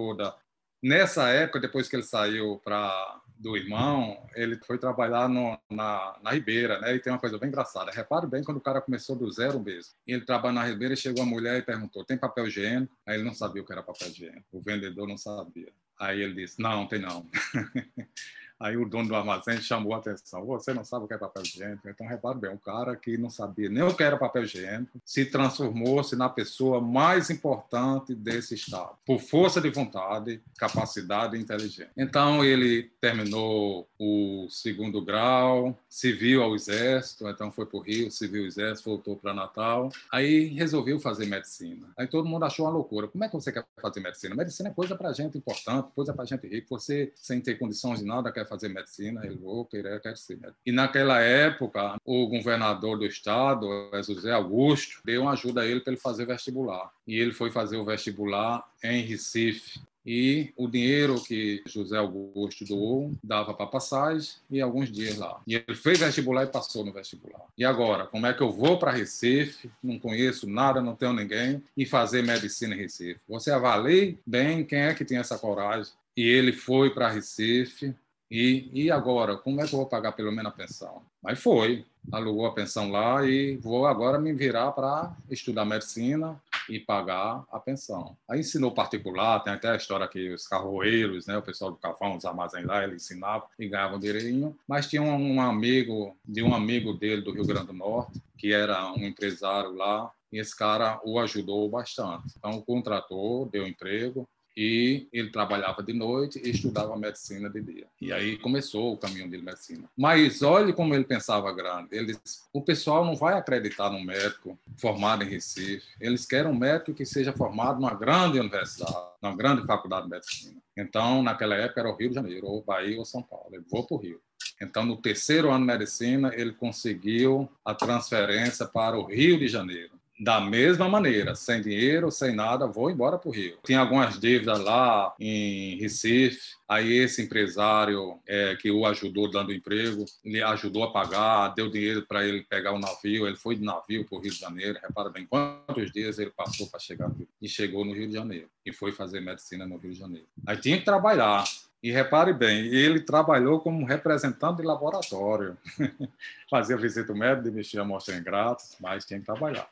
Nessa 0.84 1.30
época, 1.30 1.60
depois 1.60 1.88
que 1.88 1.96
ele 1.96 2.04
saiu 2.04 2.62
para 2.64 3.22
do 3.38 3.58
irmão, 3.58 4.18
ele 4.34 4.58
foi 4.58 4.78
trabalhar 4.78 5.28
no, 5.28 5.60
na, 5.70 6.18
na 6.22 6.32
Ribeira, 6.32 6.80
né? 6.80 6.96
E 6.96 7.00
tem 7.00 7.12
uma 7.12 7.20
coisa 7.20 7.38
bem 7.38 7.50
engraçada. 7.50 7.92
Repare 7.92 8.28
bem 8.28 8.44
quando 8.44 8.58
o 8.58 8.62
cara 8.62 8.80
começou 8.80 9.16
do 9.16 9.30
zero 9.30 9.60
mesmo. 9.60 9.94
Ele 10.08 10.22
trabalha 10.22 10.54
na 10.54 10.64
Ribeira 10.64 10.94
e 10.94 10.98
chegou 10.98 11.24
a 11.24 11.26
mulher 11.26 11.60
e 11.60 11.62
perguntou: 11.62 12.06
tem 12.06 12.18
papel 12.18 12.48
higiênico? 12.48 12.96
Aí 13.06 13.16
ele 13.16 13.24
não 13.24 13.34
sabia 13.34 13.62
o 13.62 13.66
que 13.66 13.74
era 13.74 13.84
papel 13.84 14.08
higiênico. 14.08 14.46
O 14.52 14.62
vendedor 14.62 15.08
não 15.08 15.18
sabia. 15.18 15.72
Aí 16.00 16.22
ele 16.22 16.34
disse: 16.34 16.62
não, 16.62 16.88
tem 16.88 17.00
não. 17.00 17.26
Aí 18.60 18.78
o 18.78 18.88
dono 18.88 19.10
do 19.10 19.16
armazém 19.16 19.62
chamou 19.62 19.94
a 19.94 19.98
atenção. 19.98 20.46
Você 20.46 20.74
não 20.74 20.84
sabe 20.84 21.06
o 21.06 21.07
que 21.07 21.13
é 21.13 21.18
papel 21.18 21.44
higiênico? 21.44 21.90
Então, 21.90 22.07
repare 22.07 22.40
bem, 22.40 22.52
um 22.52 22.57
cara 22.57 22.96
que 22.96 23.18
não 23.18 23.30
sabia 23.30 23.69
nem 23.69 23.84
o 23.84 23.94
que 23.94 24.04
era 24.04 24.18
papel 24.18 24.44
higiênico 24.44 25.00
se 25.04 25.25
transformou-se 25.25 26.16
na 26.16 26.30
pessoa 26.30 26.80
mais 26.80 27.30
importante 27.30 28.16
desse 28.16 28.56
Estado, 28.56 28.96
por 29.06 29.19
força 29.19 29.60
de 29.60 29.69
vontade, 29.69 30.42
capacidade 30.57 31.36
e 31.36 31.42
inteligência. 31.42 31.92
Então, 31.98 32.44
ele 32.44 32.84
terminou 33.02 33.88
o 34.00 34.48
segundo 34.50 35.04
grau, 35.04 35.78
civil 35.90 36.42
ao 36.42 36.56
Exército, 36.56 37.28
então 37.28 37.51
foi 37.51 37.66
para 37.66 37.78
o 37.78 37.81
Rio, 37.81 38.10
civil 38.12 38.42
ao 38.42 38.48
Exército, 38.48 38.90
voltou 38.90 39.16
para 39.16 39.34
Natal. 39.34 39.90
Aí 40.12 40.48
resolveu 40.48 41.00
fazer 41.00 41.25
medicina. 41.25 41.88
Aí 41.98 42.08
todo 42.08 42.28
mundo 42.28 42.46
achou 42.46 42.66
uma 42.66 42.72
loucura. 42.72 43.08
Como 43.08 43.24
é 43.24 43.28
que 43.28 43.34
você 43.34 43.51
quer 43.51 43.66
fazer 43.81 44.00
medicina? 44.00 44.36
Medicina 44.36 44.69
é 44.69 44.74
coisa 44.74 44.96
para 44.96 45.12
gente 45.13 45.38
importante, 45.38 45.90
coisa 45.96 46.13
para 46.13 46.25
gente 46.25 46.48
rica. 46.48 46.68
Você, 46.69 47.12
sem 47.16 47.42
ter 47.42 47.56
condições 47.56 48.00
de 48.00 48.06
nada, 48.06 48.31
quer 48.31 48.45
fazer 48.46 48.70
medicina, 48.70 49.26
ele 49.26 49.36
vou 49.36 49.66
querer, 49.66 50.02
quer 50.02 50.18
ser 50.18 50.36
médico. 50.38 50.60
E 50.66 50.72
naquela 50.72 51.20
época, 51.22 51.96
o 52.06 52.28
governador 52.28 52.98
do 52.98 53.06
estado, 53.06 53.68
José 54.04 54.32
Augusto, 54.32 55.02
deu 55.04 55.24
uma 55.24 55.32
ajuda 55.32 55.62
a 55.62 55.66
ele 55.66 55.80
para 55.80 55.94
ele 55.94 56.02
fazer 56.02 56.26
vestibular. 56.26 56.92
E 57.08 57.20
ele 57.20 57.32
foi 57.32 57.52
fazer 57.52 57.78
o 57.78 57.86
vestibular 57.86 58.64
em 58.84 59.02
Recife. 59.02 59.80
E 60.06 60.54
o 60.56 60.68
dinheiro 60.68 61.20
que 61.20 61.64
José 61.66 61.98
Augusto 61.98 62.64
doou 62.64 63.12
dava 63.24 63.56
para 63.56 63.66
passagem 63.66 64.36
e 64.52 64.62
alguns 64.62 64.92
dias 64.92 65.18
lá. 65.18 65.42
E 65.48 65.56
ele 65.56 65.76
fez 65.76 65.98
vestibular 65.98 66.44
e 66.44 66.48
passou 66.48 66.86
no 66.86 66.94
vestibular. 66.94 67.42
E 67.58 67.66
agora, 67.66 68.06
como 68.06 68.28
é 68.28 68.34
que 68.34 68.42
eu 68.42 68.52
vou 68.52 68.78
para 68.78 68.92
Recife? 68.92 69.70
Não 69.82 69.98
conheço 69.98 70.48
nada, 70.48 70.80
não 70.80 70.96
tenho 70.96 71.14
ninguém 71.14 71.64
e 71.76 71.86
fazer 71.88 72.22
medicina 72.22 72.76
em 72.76 72.78
Recife. 72.78 73.20
Você 73.28 73.50
avalie 73.50 74.20
bem 74.26 74.64
quem 74.64 74.80
é 74.80 74.94
que 74.94 75.04
tem 75.04 75.18
essa 75.18 75.40
coragem. 75.40 75.92
E 76.16 76.22
ele 76.22 76.54
foi 76.54 76.92
para 76.92 77.10
Recife, 77.10 77.94
e, 78.36 78.70
e 78.86 78.92
agora, 78.92 79.38
como 79.38 79.62
é 79.62 79.68
que 79.68 79.74
eu 79.74 79.80
vou 79.80 79.88
pagar 79.88 80.12
pelo 80.12 80.32
menos 80.32 80.52
a 80.52 80.56
pensão? 80.56 81.02
Mas 81.22 81.40
foi, 81.40 81.86
alugou 82.12 82.46
a 82.46 82.54
pensão 82.54 82.92
lá 82.92 83.26
e 83.26 83.56
vou 83.58 83.86
agora 83.86 84.20
me 84.20 84.34
virar 84.34 84.72
para 84.72 85.16
estudar 85.30 85.64
medicina 85.64 86.40
e 86.70 86.80
pagar 86.80 87.46
a 87.52 87.60
pensão. 87.60 88.18
Aí 88.28 88.42
ensinou 88.42 88.72
particular, 88.72 89.40
tem 89.40 89.54
até 89.54 89.70
a 89.70 89.76
história 89.76 90.08
que 90.08 90.34
os 90.34 90.48
carroeiros, 90.48 91.28
né, 91.28 91.38
o 91.38 91.42
pessoal 91.42 91.72
do 91.72 91.78
Cafão, 91.78 92.18
os 92.18 92.26
armazéns 92.26 92.66
lá, 92.66 92.84
ele 92.84 92.96
ensinava 92.96 93.46
e 93.58 93.68
ganhavam 93.68 94.00
dinheirinho. 94.00 94.56
Mas 94.68 94.88
tinha 94.88 95.02
um, 95.02 95.36
um 95.36 95.42
amigo, 95.42 96.16
de 96.26 96.44
um 96.44 96.54
amigo 96.54 96.94
dele 96.94 97.22
do 97.22 97.32
Rio 97.32 97.46
Grande 97.46 97.68
do 97.68 97.74
Norte, 97.74 98.22
que 98.38 98.51
era 98.51 98.92
um 98.92 99.06
empresário 99.06 99.74
lá, 99.74 100.12
e 100.32 100.39
esse 100.39 100.56
cara 100.56 101.00
o 101.06 101.20
ajudou 101.20 101.70
bastante. 101.70 102.34
Então, 102.38 102.62
contratou, 102.62 103.48
deu 103.48 103.65
emprego, 103.65 104.27
e 104.56 105.08
ele 105.12 105.30
trabalhava 105.30 105.84
de 105.84 105.92
noite 105.92 106.42
e 106.44 106.50
estudava 106.50 106.96
medicina 106.96 107.50
de 107.50 107.62
dia. 107.62 107.88
E 108.00 108.14
aí 108.14 108.38
começou 108.38 108.94
o 108.94 108.98
caminho 108.98 109.30
de 109.30 109.38
medicina. 109.38 109.90
Mas 109.98 110.42
olhe 110.42 110.72
como 110.72 110.94
ele 110.96 111.04
pensava 111.04 111.52
grande. 111.54 111.90
Ele 111.92 112.16
disse, 112.16 112.44
o 112.54 112.62
pessoal 112.62 113.04
não 113.04 113.16
vai 113.16 113.34
acreditar 113.34 113.90
num 113.90 114.04
médico 114.04 114.58
formado 114.78 115.24
em 115.24 115.28
Recife. 115.28 115.86
Eles 116.00 116.26
querem 116.26 116.50
um 116.50 116.56
médico 116.58 116.94
que 116.94 117.06
seja 117.06 117.34
formado 117.34 117.82
numa 117.82 117.94
grande 117.94 118.40
universidade, 118.40 118.96
numa 119.22 119.36
grande 119.36 119.66
faculdade 119.66 120.06
de 120.06 120.12
medicina. 120.12 120.62
Então, 120.78 121.22
naquela 121.22 121.56
época 121.56 121.82
era 121.82 121.90
o 121.90 121.96
Rio 121.96 122.10
de 122.10 122.16
Janeiro, 122.16 122.48
ou 122.48 122.64
Bahia 122.64 122.98
ou 122.98 123.06
São 123.06 123.22
Paulo. 123.22 123.50
Ele 123.52 123.64
vou 123.70 123.86
para 123.86 123.96
o 123.96 124.00
Rio. 124.00 124.22
Então, 124.62 124.86
no 124.86 124.96
terceiro 124.96 125.52
ano 125.52 125.66
de 125.66 125.74
medicina, 125.74 126.32
ele 126.34 126.54
conseguiu 126.54 127.50
a 127.64 127.74
transferência 127.74 128.66
para 128.66 128.98
o 128.98 129.06
Rio 129.06 129.38
de 129.38 129.48
Janeiro 129.48 129.92
da 130.19 130.39
mesma 130.39 130.88
maneira, 130.88 131.36
sem 131.36 131.62
dinheiro, 131.62 132.10
sem 132.10 132.34
nada, 132.34 132.67
vou 132.67 132.89
embora 132.89 133.17
para 133.17 133.29
o 133.29 133.34
Rio. 133.34 133.57
Tinha 133.65 133.79
algumas 133.79 134.17
dívidas 134.19 134.60
lá 134.60 135.13
em 135.19 135.77
Recife, 135.77 136.55
aí 136.67 136.93
esse 136.93 137.22
empresário 137.22 138.17
é, 138.25 138.55
que 138.55 138.72
o 138.72 138.86
ajudou 138.86 139.29
dando 139.29 139.53
emprego, 139.53 140.05
ele 140.24 140.41
ajudou 140.41 140.84
a 140.84 140.91
pagar, 140.91 141.50
deu 141.50 141.69
dinheiro 141.69 142.05
para 142.07 142.25
ele 142.25 142.43
pegar 142.43 142.72
o 142.72 142.79
navio, 142.79 143.27
ele 143.27 143.36
foi 143.36 143.55
de 143.55 143.63
navio 143.63 144.05
para 144.05 144.17
o 144.17 144.22
Rio 144.22 144.31
de 144.31 144.39
Janeiro, 144.39 144.79
repara 144.81 145.10
bem 145.10 145.25
quantos 145.25 145.91
dias 145.91 146.17
ele 146.17 146.31
passou 146.31 146.67
para 146.67 146.79
chegar 146.79 147.10
Rio, 147.10 147.27
e 147.41 147.50
chegou 147.50 147.84
no 147.84 147.93
Rio 147.93 148.07
de 148.07 148.13
Janeiro, 148.13 148.48
e 148.65 148.72
foi 148.72 148.91
fazer 148.93 149.19
medicina 149.19 149.65
no 149.65 149.77
Rio 149.77 149.91
de 149.91 150.00
Janeiro. 150.00 150.27
Aí 150.48 150.57
tinha 150.57 150.77
que 150.77 150.86
trabalhar, 150.86 151.43
e 151.84 151.91
repare 151.91 152.34
bem, 152.34 152.67
ele 152.67 153.01
trabalhou 153.01 153.60
como 153.60 153.86
representante 153.86 154.62
de 154.62 154.67
laboratório. 154.67 155.55
Fazia 156.50 156.75
visita 156.75 157.13
médica, 157.13 157.51
mexia 157.51 157.81
amostra 157.81 158.19
grátis, 158.19 158.75
mas 158.79 159.05
tinha 159.05 159.19
que 159.19 159.25
trabalhar 159.25 159.69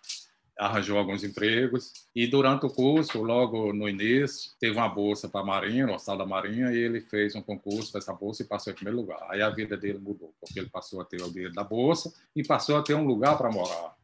arranjou 0.57 0.97
alguns 0.97 1.23
empregos 1.23 1.91
e 2.15 2.27
durante 2.27 2.65
o 2.65 2.69
curso, 2.69 3.21
logo 3.21 3.73
no 3.73 3.89
início, 3.89 4.51
teve 4.59 4.77
uma 4.77 4.87
bolsa 4.87 5.27
para 5.27 5.41
a 5.41 5.45
Marinha, 5.45 5.87
no 5.87 5.93
Hospital 5.93 6.17
da 6.17 6.25
Marinha, 6.25 6.71
e 6.71 6.77
ele 6.77 7.01
fez 7.01 7.35
um 7.35 7.41
concurso 7.41 7.91
para 7.91 7.99
essa 7.99 8.13
bolsa 8.13 8.43
e 8.43 8.45
passou 8.45 8.71
em 8.71 8.75
primeiro 8.75 8.99
lugar. 8.99 9.25
Aí 9.29 9.41
a 9.41 9.49
vida 9.49 9.75
dele 9.75 9.99
mudou, 9.99 10.33
porque 10.39 10.59
ele 10.59 10.69
passou 10.69 11.01
a 11.01 11.05
ter 11.05 11.21
o 11.21 11.31
dinheiro 11.31 11.53
da 11.53 11.63
bolsa 11.63 12.13
e 12.35 12.43
passou 12.43 12.77
a 12.77 12.83
ter 12.83 12.93
um 12.93 13.05
lugar 13.05 13.37
para 13.37 13.51
morar. 13.51 13.95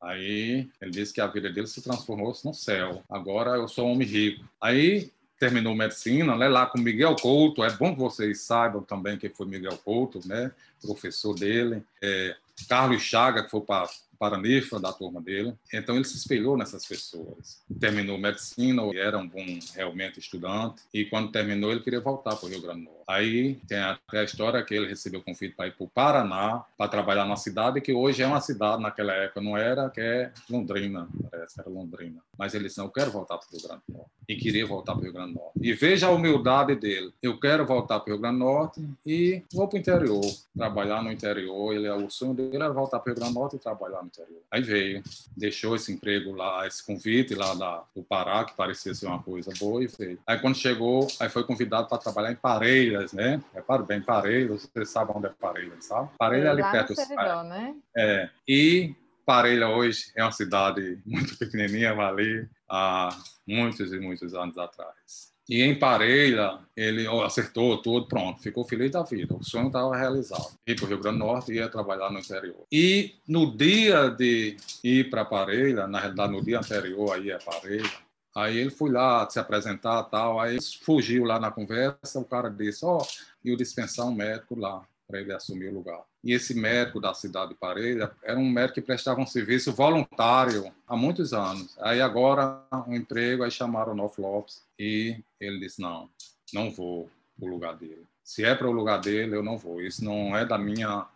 Aí 0.00 0.68
ele 0.80 0.90
disse 0.90 1.12
que 1.12 1.20
a 1.20 1.26
vida 1.26 1.50
dele 1.50 1.66
se 1.66 1.82
transformou 1.82 2.34
no 2.44 2.54
céu. 2.54 3.02
Agora 3.08 3.50
eu 3.56 3.68
sou 3.68 3.88
um 3.88 3.92
homem 3.92 4.06
rico. 4.06 4.44
Aí 4.60 5.12
terminou 5.38 5.74
medicina, 5.74 6.36
né, 6.36 6.48
lá 6.48 6.66
com 6.66 6.78
Miguel 6.78 7.14
Couto. 7.16 7.62
É 7.62 7.70
bom 7.70 7.94
que 7.94 8.00
vocês 8.00 8.40
saibam 8.42 8.82
também 8.82 9.18
quem 9.18 9.30
foi 9.30 9.46
Miguel 9.46 9.76
Couto, 9.78 10.20
né, 10.26 10.52
professor 10.80 11.34
dele. 11.34 11.82
É, 12.02 12.36
Carlos 12.68 13.02
Chaga, 13.02 13.44
que 13.44 13.50
foi 13.50 13.60
para 13.60 13.88
Paranifa, 14.18 14.80
da 14.80 14.92
turma 14.92 15.20
dele. 15.20 15.54
Então 15.72 15.94
ele 15.94 16.04
se 16.04 16.16
espelhou 16.16 16.56
nessas 16.56 16.84
pessoas. 16.84 17.62
Terminou 17.78 18.18
medicina, 18.18 18.82
era 18.94 19.18
um 19.18 19.28
bom 19.28 19.58
realmente 19.74 20.18
estudante, 20.18 20.82
e 20.92 21.04
quando 21.04 21.30
terminou 21.30 21.70
ele 21.70 21.80
queria 21.80 22.00
voltar 22.00 22.36
para 22.36 22.46
o 22.46 22.48
Rio 22.48 22.60
Grande 22.60 22.80
do 22.80 22.84
Norte. 22.84 22.97
Aí 23.08 23.54
tem 23.66 23.78
até 23.78 24.20
a 24.20 24.24
história 24.24 24.62
que 24.62 24.74
ele 24.74 24.86
recebeu 24.86 25.22
convite 25.22 25.54
para 25.56 25.66
ir 25.66 25.72
para 25.72 25.84
o 25.84 25.88
Paraná, 25.88 26.62
para 26.76 26.90
trabalhar 26.90 27.24
na 27.24 27.36
cidade, 27.36 27.80
que 27.80 27.92
hoje 27.92 28.22
é 28.22 28.26
uma 28.26 28.40
cidade, 28.40 28.82
naquela 28.82 29.14
época 29.14 29.40
não 29.40 29.56
era, 29.56 29.88
que 29.88 30.00
é 30.00 30.30
Londrina, 30.50 31.08
parece, 31.30 31.58
era 31.58 31.70
Londrina. 31.70 32.20
Mas 32.36 32.54
ele 32.54 32.64
disse, 32.64 32.78
não, 32.78 32.84
eu 32.84 32.90
quero 32.90 33.10
voltar 33.10 33.38
para 33.38 33.46
o 33.46 33.50
Rio 33.50 33.66
Grande 33.66 33.82
do 33.88 33.94
Norte. 33.94 34.10
E 34.28 34.36
queria 34.36 34.66
voltar 34.66 34.92
para 34.92 35.00
o 35.00 35.04
Rio 35.04 35.12
Grande 35.12 35.32
do 35.32 35.38
Norte. 35.38 35.58
E 35.60 35.72
veja 35.72 36.06
a 36.06 36.10
humildade 36.10 36.74
dele. 36.76 37.12
Eu 37.22 37.40
quero 37.40 37.64
voltar 37.64 37.98
para 37.98 38.10
o 38.10 38.12
Rio 38.12 38.20
Grande 38.20 38.38
do 38.38 38.44
Norte 38.44 38.88
e 39.06 39.42
vou 39.52 39.66
para 39.66 39.76
o 39.76 39.80
interior, 39.80 40.20
trabalhar 40.54 41.02
no 41.02 41.10
interior. 41.10 41.72
Ele, 41.74 41.88
o 41.88 42.10
sonho 42.10 42.34
dele 42.34 42.56
era 42.56 42.70
voltar 42.70 43.00
para 43.00 43.10
o 43.10 43.14
Rio 43.14 43.20
Grande 43.20 43.34
do 43.34 43.40
Norte 43.40 43.56
e 43.56 43.58
trabalhar 43.58 44.02
no 44.02 44.08
interior. 44.08 44.42
Aí 44.50 44.60
veio, 44.60 45.02
deixou 45.34 45.74
esse 45.74 45.90
emprego 45.90 46.32
lá, 46.32 46.66
esse 46.66 46.84
convite 46.84 47.34
lá 47.34 47.54
da, 47.54 47.82
do 47.96 48.02
Pará, 48.02 48.44
que 48.44 48.54
parecia 48.54 48.94
ser 48.94 49.06
uma 49.06 49.22
coisa 49.22 49.50
boa, 49.58 49.82
e 49.82 49.86
veio. 49.86 50.18
Aí 50.26 50.38
quando 50.38 50.56
chegou, 50.56 51.08
aí 51.18 51.30
foi 51.30 51.42
convidado 51.44 51.88
para 51.88 51.98
trabalhar 51.98 52.30
em 52.30 52.36
Parelha, 52.36 52.97
Parelhas, 52.98 53.12
né? 53.12 53.40
Repara 53.54 53.82
bem, 53.82 54.02
Parelhas, 54.02 54.68
vocês 54.72 54.90
sabem 54.90 55.14
onde 55.16 55.26
é 55.26 55.30
Parelhas, 55.30 55.84
sabe? 55.84 56.10
Parelha 56.18 56.48
é 56.48 56.50
ali 56.50 56.62
perto 56.62 56.88
do 56.88 56.96
servidor, 56.96 57.44
né? 57.44 57.74
É. 57.96 58.28
E 58.46 58.94
Parelha 59.24 59.68
hoje 59.68 60.10
é 60.16 60.22
uma 60.22 60.32
cidade 60.32 60.98
muito 61.06 61.38
pequenininha, 61.38 61.92
ali 61.92 62.48
há 62.68 63.10
muitos 63.46 63.92
e 63.92 64.00
muitos 64.00 64.34
anos 64.34 64.58
atrás. 64.58 65.28
E 65.48 65.62
em 65.62 65.78
Parelha, 65.78 66.58
ele 66.76 67.06
acertou 67.24 67.80
tudo, 67.80 68.06
pronto, 68.06 68.42
ficou 68.42 68.64
feliz 68.64 68.90
da 68.90 69.02
vida. 69.02 69.34
O 69.34 69.42
sonho 69.42 69.68
estava 69.68 69.96
realizado. 69.96 70.58
Ir 70.66 70.76
para 70.76 70.84
o 70.84 70.88
Rio 70.88 71.00
Grande 71.00 71.18
do 71.18 71.24
Norte 71.24 71.52
e 71.52 71.56
ia 71.56 71.70
trabalhar 71.70 72.10
no 72.10 72.18
interior. 72.18 72.66
E 72.70 73.14
no 73.26 73.56
dia 73.56 74.10
de 74.10 74.58
ir 74.84 75.08
para 75.08 75.24
Parelha, 75.24 75.86
na 75.86 76.00
realidade, 76.00 76.32
no 76.32 76.44
dia 76.44 76.58
anterior 76.58 77.14
aí 77.14 77.30
é 77.30 77.38
Parelha, 77.38 77.90
Aí 78.38 78.56
ele 78.56 78.70
foi 78.70 78.90
lá 78.90 79.28
se 79.28 79.40
apresentar 79.40 80.04
tal, 80.04 80.38
aí 80.38 80.58
fugiu 80.80 81.24
lá 81.24 81.40
na 81.40 81.50
conversa, 81.50 82.20
o 82.20 82.24
cara 82.24 82.48
disse, 82.48 82.84
ó, 82.84 82.98
oh, 82.98 83.06
eu 83.44 83.56
dispensar 83.56 84.06
um 84.06 84.14
médico 84.14 84.56
lá 84.56 84.86
para 85.08 85.20
ele 85.20 85.32
assumir 85.32 85.66
o 85.66 85.74
lugar. 85.74 86.02
E 86.22 86.32
esse 86.32 86.54
médico 86.54 87.00
da 87.00 87.12
cidade 87.14 87.48
de 87.48 87.56
Parelha 87.56 88.12
era 88.22 88.38
um 88.38 88.48
médico 88.48 88.74
que 88.74 88.82
prestava 88.82 89.20
um 89.20 89.26
serviço 89.26 89.72
voluntário 89.72 90.72
há 90.86 90.96
muitos 90.96 91.32
anos. 91.34 91.76
Aí 91.80 92.00
agora 92.00 92.62
um 92.86 92.94
emprego, 92.94 93.42
aí 93.42 93.50
chamaram 93.50 93.92
o 93.92 93.96
Nof 93.96 94.20
Lopes 94.20 94.62
e 94.78 95.16
ele 95.40 95.58
disse, 95.58 95.80
não, 95.82 96.08
não 96.54 96.70
vou 96.70 97.10
o 97.40 97.46
lugar 97.46 97.74
dele. 97.74 98.06
Se 98.22 98.44
é 98.44 98.54
para 98.54 98.68
o 98.68 98.72
lugar 98.72 99.00
dele, 99.00 99.34
eu 99.34 99.42
não 99.42 99.58
vou. 99.58 99.82
Isso 99.82 100.04
não 100.04 100.36
é 100.36 100.46
da 100.46 100.56
minha 100.56 101.06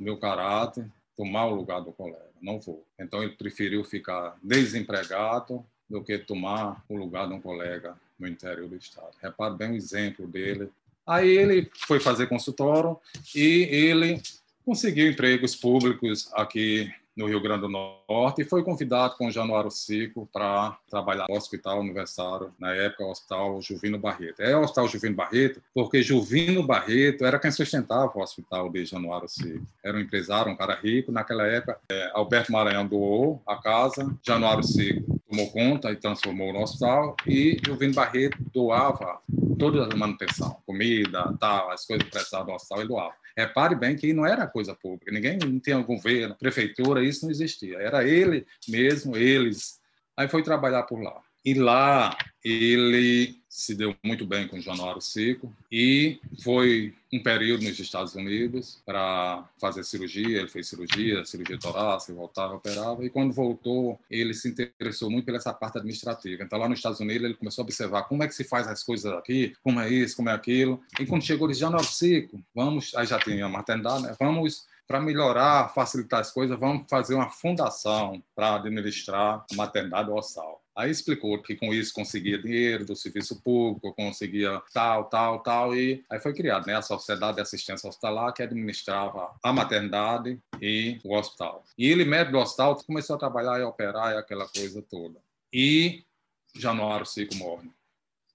meu 0.00 0.16
caráter, 0.16 0.84
tomar 1.16 1.46
o 1.46 1.54
lugar 1.54 1.80
do 1.80 1.92
colega. 1.92 2.32
Não 2.40 2.58
vou. 2.58 2.84
Então 2.98 3.22
ele 3.22 3.36
preferiu 3.36 3.84
ficar 3.84 4.36
desempregado 4.42 5.64
do 5.88 6.02
que 6.02 6.18
tomar 6.18 6.84
o 6.88 6.96
lugar 6.96 7.28
de 7.28 7.34
um 7.34 7.40
colega 7.40 7.96
no 8.18 8.26
interior 8.28 8.68
do 8.68 8.76
estado. 8.76 9.10
Repare 9.20 9.56
bem 9.56 9.72
o 9.72 9.76
exemplo 9.76 10.26
dele. 10.26 10.70
Aí 11.06 11.28
ele 11.28 11.70
foi 11.86 11.98
fazer 11.98 12.28
consultório 12.28 12.96
e 13.34 13.68
ele 13.70 14.22
conseguiu 14.64 15.10
empregos 15.10 15.56
públicos 15.56 16.30
aqui 16.32 16.92
no 17.16 17.26
Rio 17.26 17.40
Grande 17.40 17.62
do 17.62 17.68
Norte 17.68 18.40
e 18.40 18.44
foi 18.44 18.62
convidado 18.62 19.16
com 19.16 19.30
Januário 19.30 19.70
Cico 19.70 20.28
para 20.32 20.78
trabalhar 20.88 21.26
no 21.28 21.36
Hospital 21.36 21.80
Universitário, 21.80 22.52
na 22.58 22.72
época 22.74 23.04
o 23.04 23.10
Hospital 23.10 23.60
Juvino 23.60 23.98
Barreto. 23.98 24.40
É 24.40 24.56
o 24.56 24.62
Hospital 24.62 24.88
Juvino 24.88 25.14
Barreto 25.14 25.62
porque 25.74 26.02
Juvino 26.02 26.66
Barreto 26.66 27.24
era 27.24 27.38
quem 27.38 27.50
sustentava 27.50 28.10
o 28.14 28.22
Hospital 28.22 28.70
de 28.70 28.84
Januário 28.84 29.28
Cico. 29.28 29.66
Era 29.84 29.96
um 29.96 30.00
empresário, 30.00 30.52
um 30.52 30.56
cara 30.56 30.74
rico. 30.74 31.12
Naquela 31.12 31.46
época, 31.46 31.78
é, 31.90 32.10
Alberto 32.14 32.52
Maranhão 32.52 32.86
doou 32.86 33.42
a 33.46 33.56
casa, 33.56 34.16
Januário 34.22 34.64
Cico 34.64 35.20
tomou 35.32 35.50
conta 35.50 35.90
e 35.90 35.96
transformou 35.96 36.52
no 36.52 36.60
hospital 36.60 37.16
e 37.26 37.58
Juvino 37.64 37.94
Barreto 37.94 38.36
doava 38.52 39.18
toda 39.58 39.90
a 39.90 39.96
manutenção, 39.96 40.62
comida, 40.66 41.34
tal, 41.40 41.70
as 41.70 41.86
coisas 41.86 42.06
precisadas 42.06 42.46
do 42.46 42.52
hospital, 42.52 42.78
ele 42.80 42.88
doava. 42.88 43.14
Repare 43.34 43.74
bem 43.74 43.96
que 43.96 44.12
não 44.12 44.26
era 44.26 44.46
coisa 44.46 44.74
pública, 44.74 45.10
ninguém 45.10 45.38
não 45.38 45.58
tinha 45.58 45.78
governo, 45.78 46.36
prefeitura, 46.36 47.02
isso 47.02 47.24
não 47.24 47.30
existia. 47.30 47.78
Era 47.78 48.06
ele 48.06 48.46
mesmo, 48.68 49.16
eles. 49.16 49.80
Aí 50.14 50.28
foi 50.28 50.42
trabalhar 50.42 50.82
por 50.82 51.00
lá. 51.00 51.18
E 51.44 51.54
lá 51.54 52.16
ele 52.44 53.40
se 53.48 53.74
deu 53.74 53.94
muito 54.02 54.24
bem 54.24 54.48
com 54.48 54.58
Januário 54.58 55.00
Seco 55.02 55.54
e 55.70 56.18
foi 56.42 56.94
um 57.12 57.22
período 57.22 57.64
nos 57.64 57.78
Estados 57.78 58.14
Unidos 58.14 58.80
para 58.86 59.46
fazer 59.60 59.84
cirurgia. 59.84 60.38
Ele 60.38 60.48
fez 60.48 60.68
cirurgia, 60.68 61.24
cirurgia 61.26 61.58
torácica, 61.58 62.14
voltava, 62.14 62.54
operava. 62.54 63.04
E 63.04 63.10
quando 63.10 63.32
voltou, 63.32 64.00
ele 64.10 64.32
se 64.32 64.48
interessou 64.48 65.10
muito 65.10 65.26
pela 65.26 65.36
essa 65.36 65.52
parte 65.52 65.76
administrativa. 65.76 66.42
Então, 66.42 66.58
lá 66.58 66.66
nos 66.68 66.78
Estados 66.78 67.00
Unidos, 67.00 67.24
ele 67.24 67.34
começou 67.34 67.62
a 67.62 67.66
observar 67.66 68.04
como 68.04 68.22
é 68.22 68.28
que 68.28 68.34
se 68.34 68.42
faz 68.42 68.66
as 68.66 68.82
coisas 68.82 69.12
aqui, 69.12 69.54
como 69.62 69.80
é 69.80 69.90
isso, 69.90 70.16
como 70.16 70.30
é 70.30 70.32
aquilo. 70.32 70.82
E 70.98 71.04
quando 71.04 71.22
chegou, 71.22 71.46
ele 71.46 71.52
disse, 71.52 71.60
Januário 71.60 71.88
Seco, 71.88 72.42
vamos... 72.54 72.94
Aí 72.94 73.06
já 73.06 73.18
tinha 73.18 73.48
maternidade, 73.48 74.04
né? 74.04 74.16
Vamos 74.18 74.66
para 74.86 75.00
melhorar, 75.00 75.72
facilitar 75.74 76.20
as 76.20 76.30
coisas, 76.30 76.58
vamos 76.58 76.86
fazer 76.88 77.14
uma 77.14 77.28
fundação 77.28 78.22
para 78.34 78.56
administrar 78.56 79.44
a 79.50 79.54
maternidade 79.54 80.10
ossal. 80.10 80.61
Aí 80.74 80.90
explicou 80.90 81.40
que 81.42 81.54
com 81.54 81.72
isso 81.72 81.92
conseguia 81.92 82.40
dinheiro 82.40 82.86
do 82.86 82.96
serviço 82.96 83.42
público, 83.42 83.94
conseguia 83.94 84.62
tal, 84.72 85.04
tal, 85.04 85.42
tal, 85.42 85.76
e 85.76 86.02
aí 86.08 86.18
foi 86.18 86.32
criado 86.32 86.66
né, 86.66 86.74
a 86.74 86.82
Sociedade 86.82 87.36
de 87.36 87.42
Assistência 87.42 87.88
Hospitalar, 87.88 88.32
que 88.32 88.42
administrava 88.42 89.34
a 89.42 89.52
maternidade 89.52 90.40
e 90.60 90.98
o 91.04 91.14
hospital. 91.14 91.62
E 91.76 91.86
ele, 91.86 92.04
médico 92.06 92.32
do 92.32 92.38
hospital, 92.38 92.82
começou 92.86 93.16
a 93.16 93.18
trabalhar 93.18 93.60
e 93.60 93.64
operar 93.64 94.14
e 94.14 94.16
aquela 94.16 94.48
coisa 94.48 94.80
toda. 94.80 95.20
E 95.52 96.04
Januário 96.54 97.04
Cico 97.04 97.34
morre. 97.36 97.70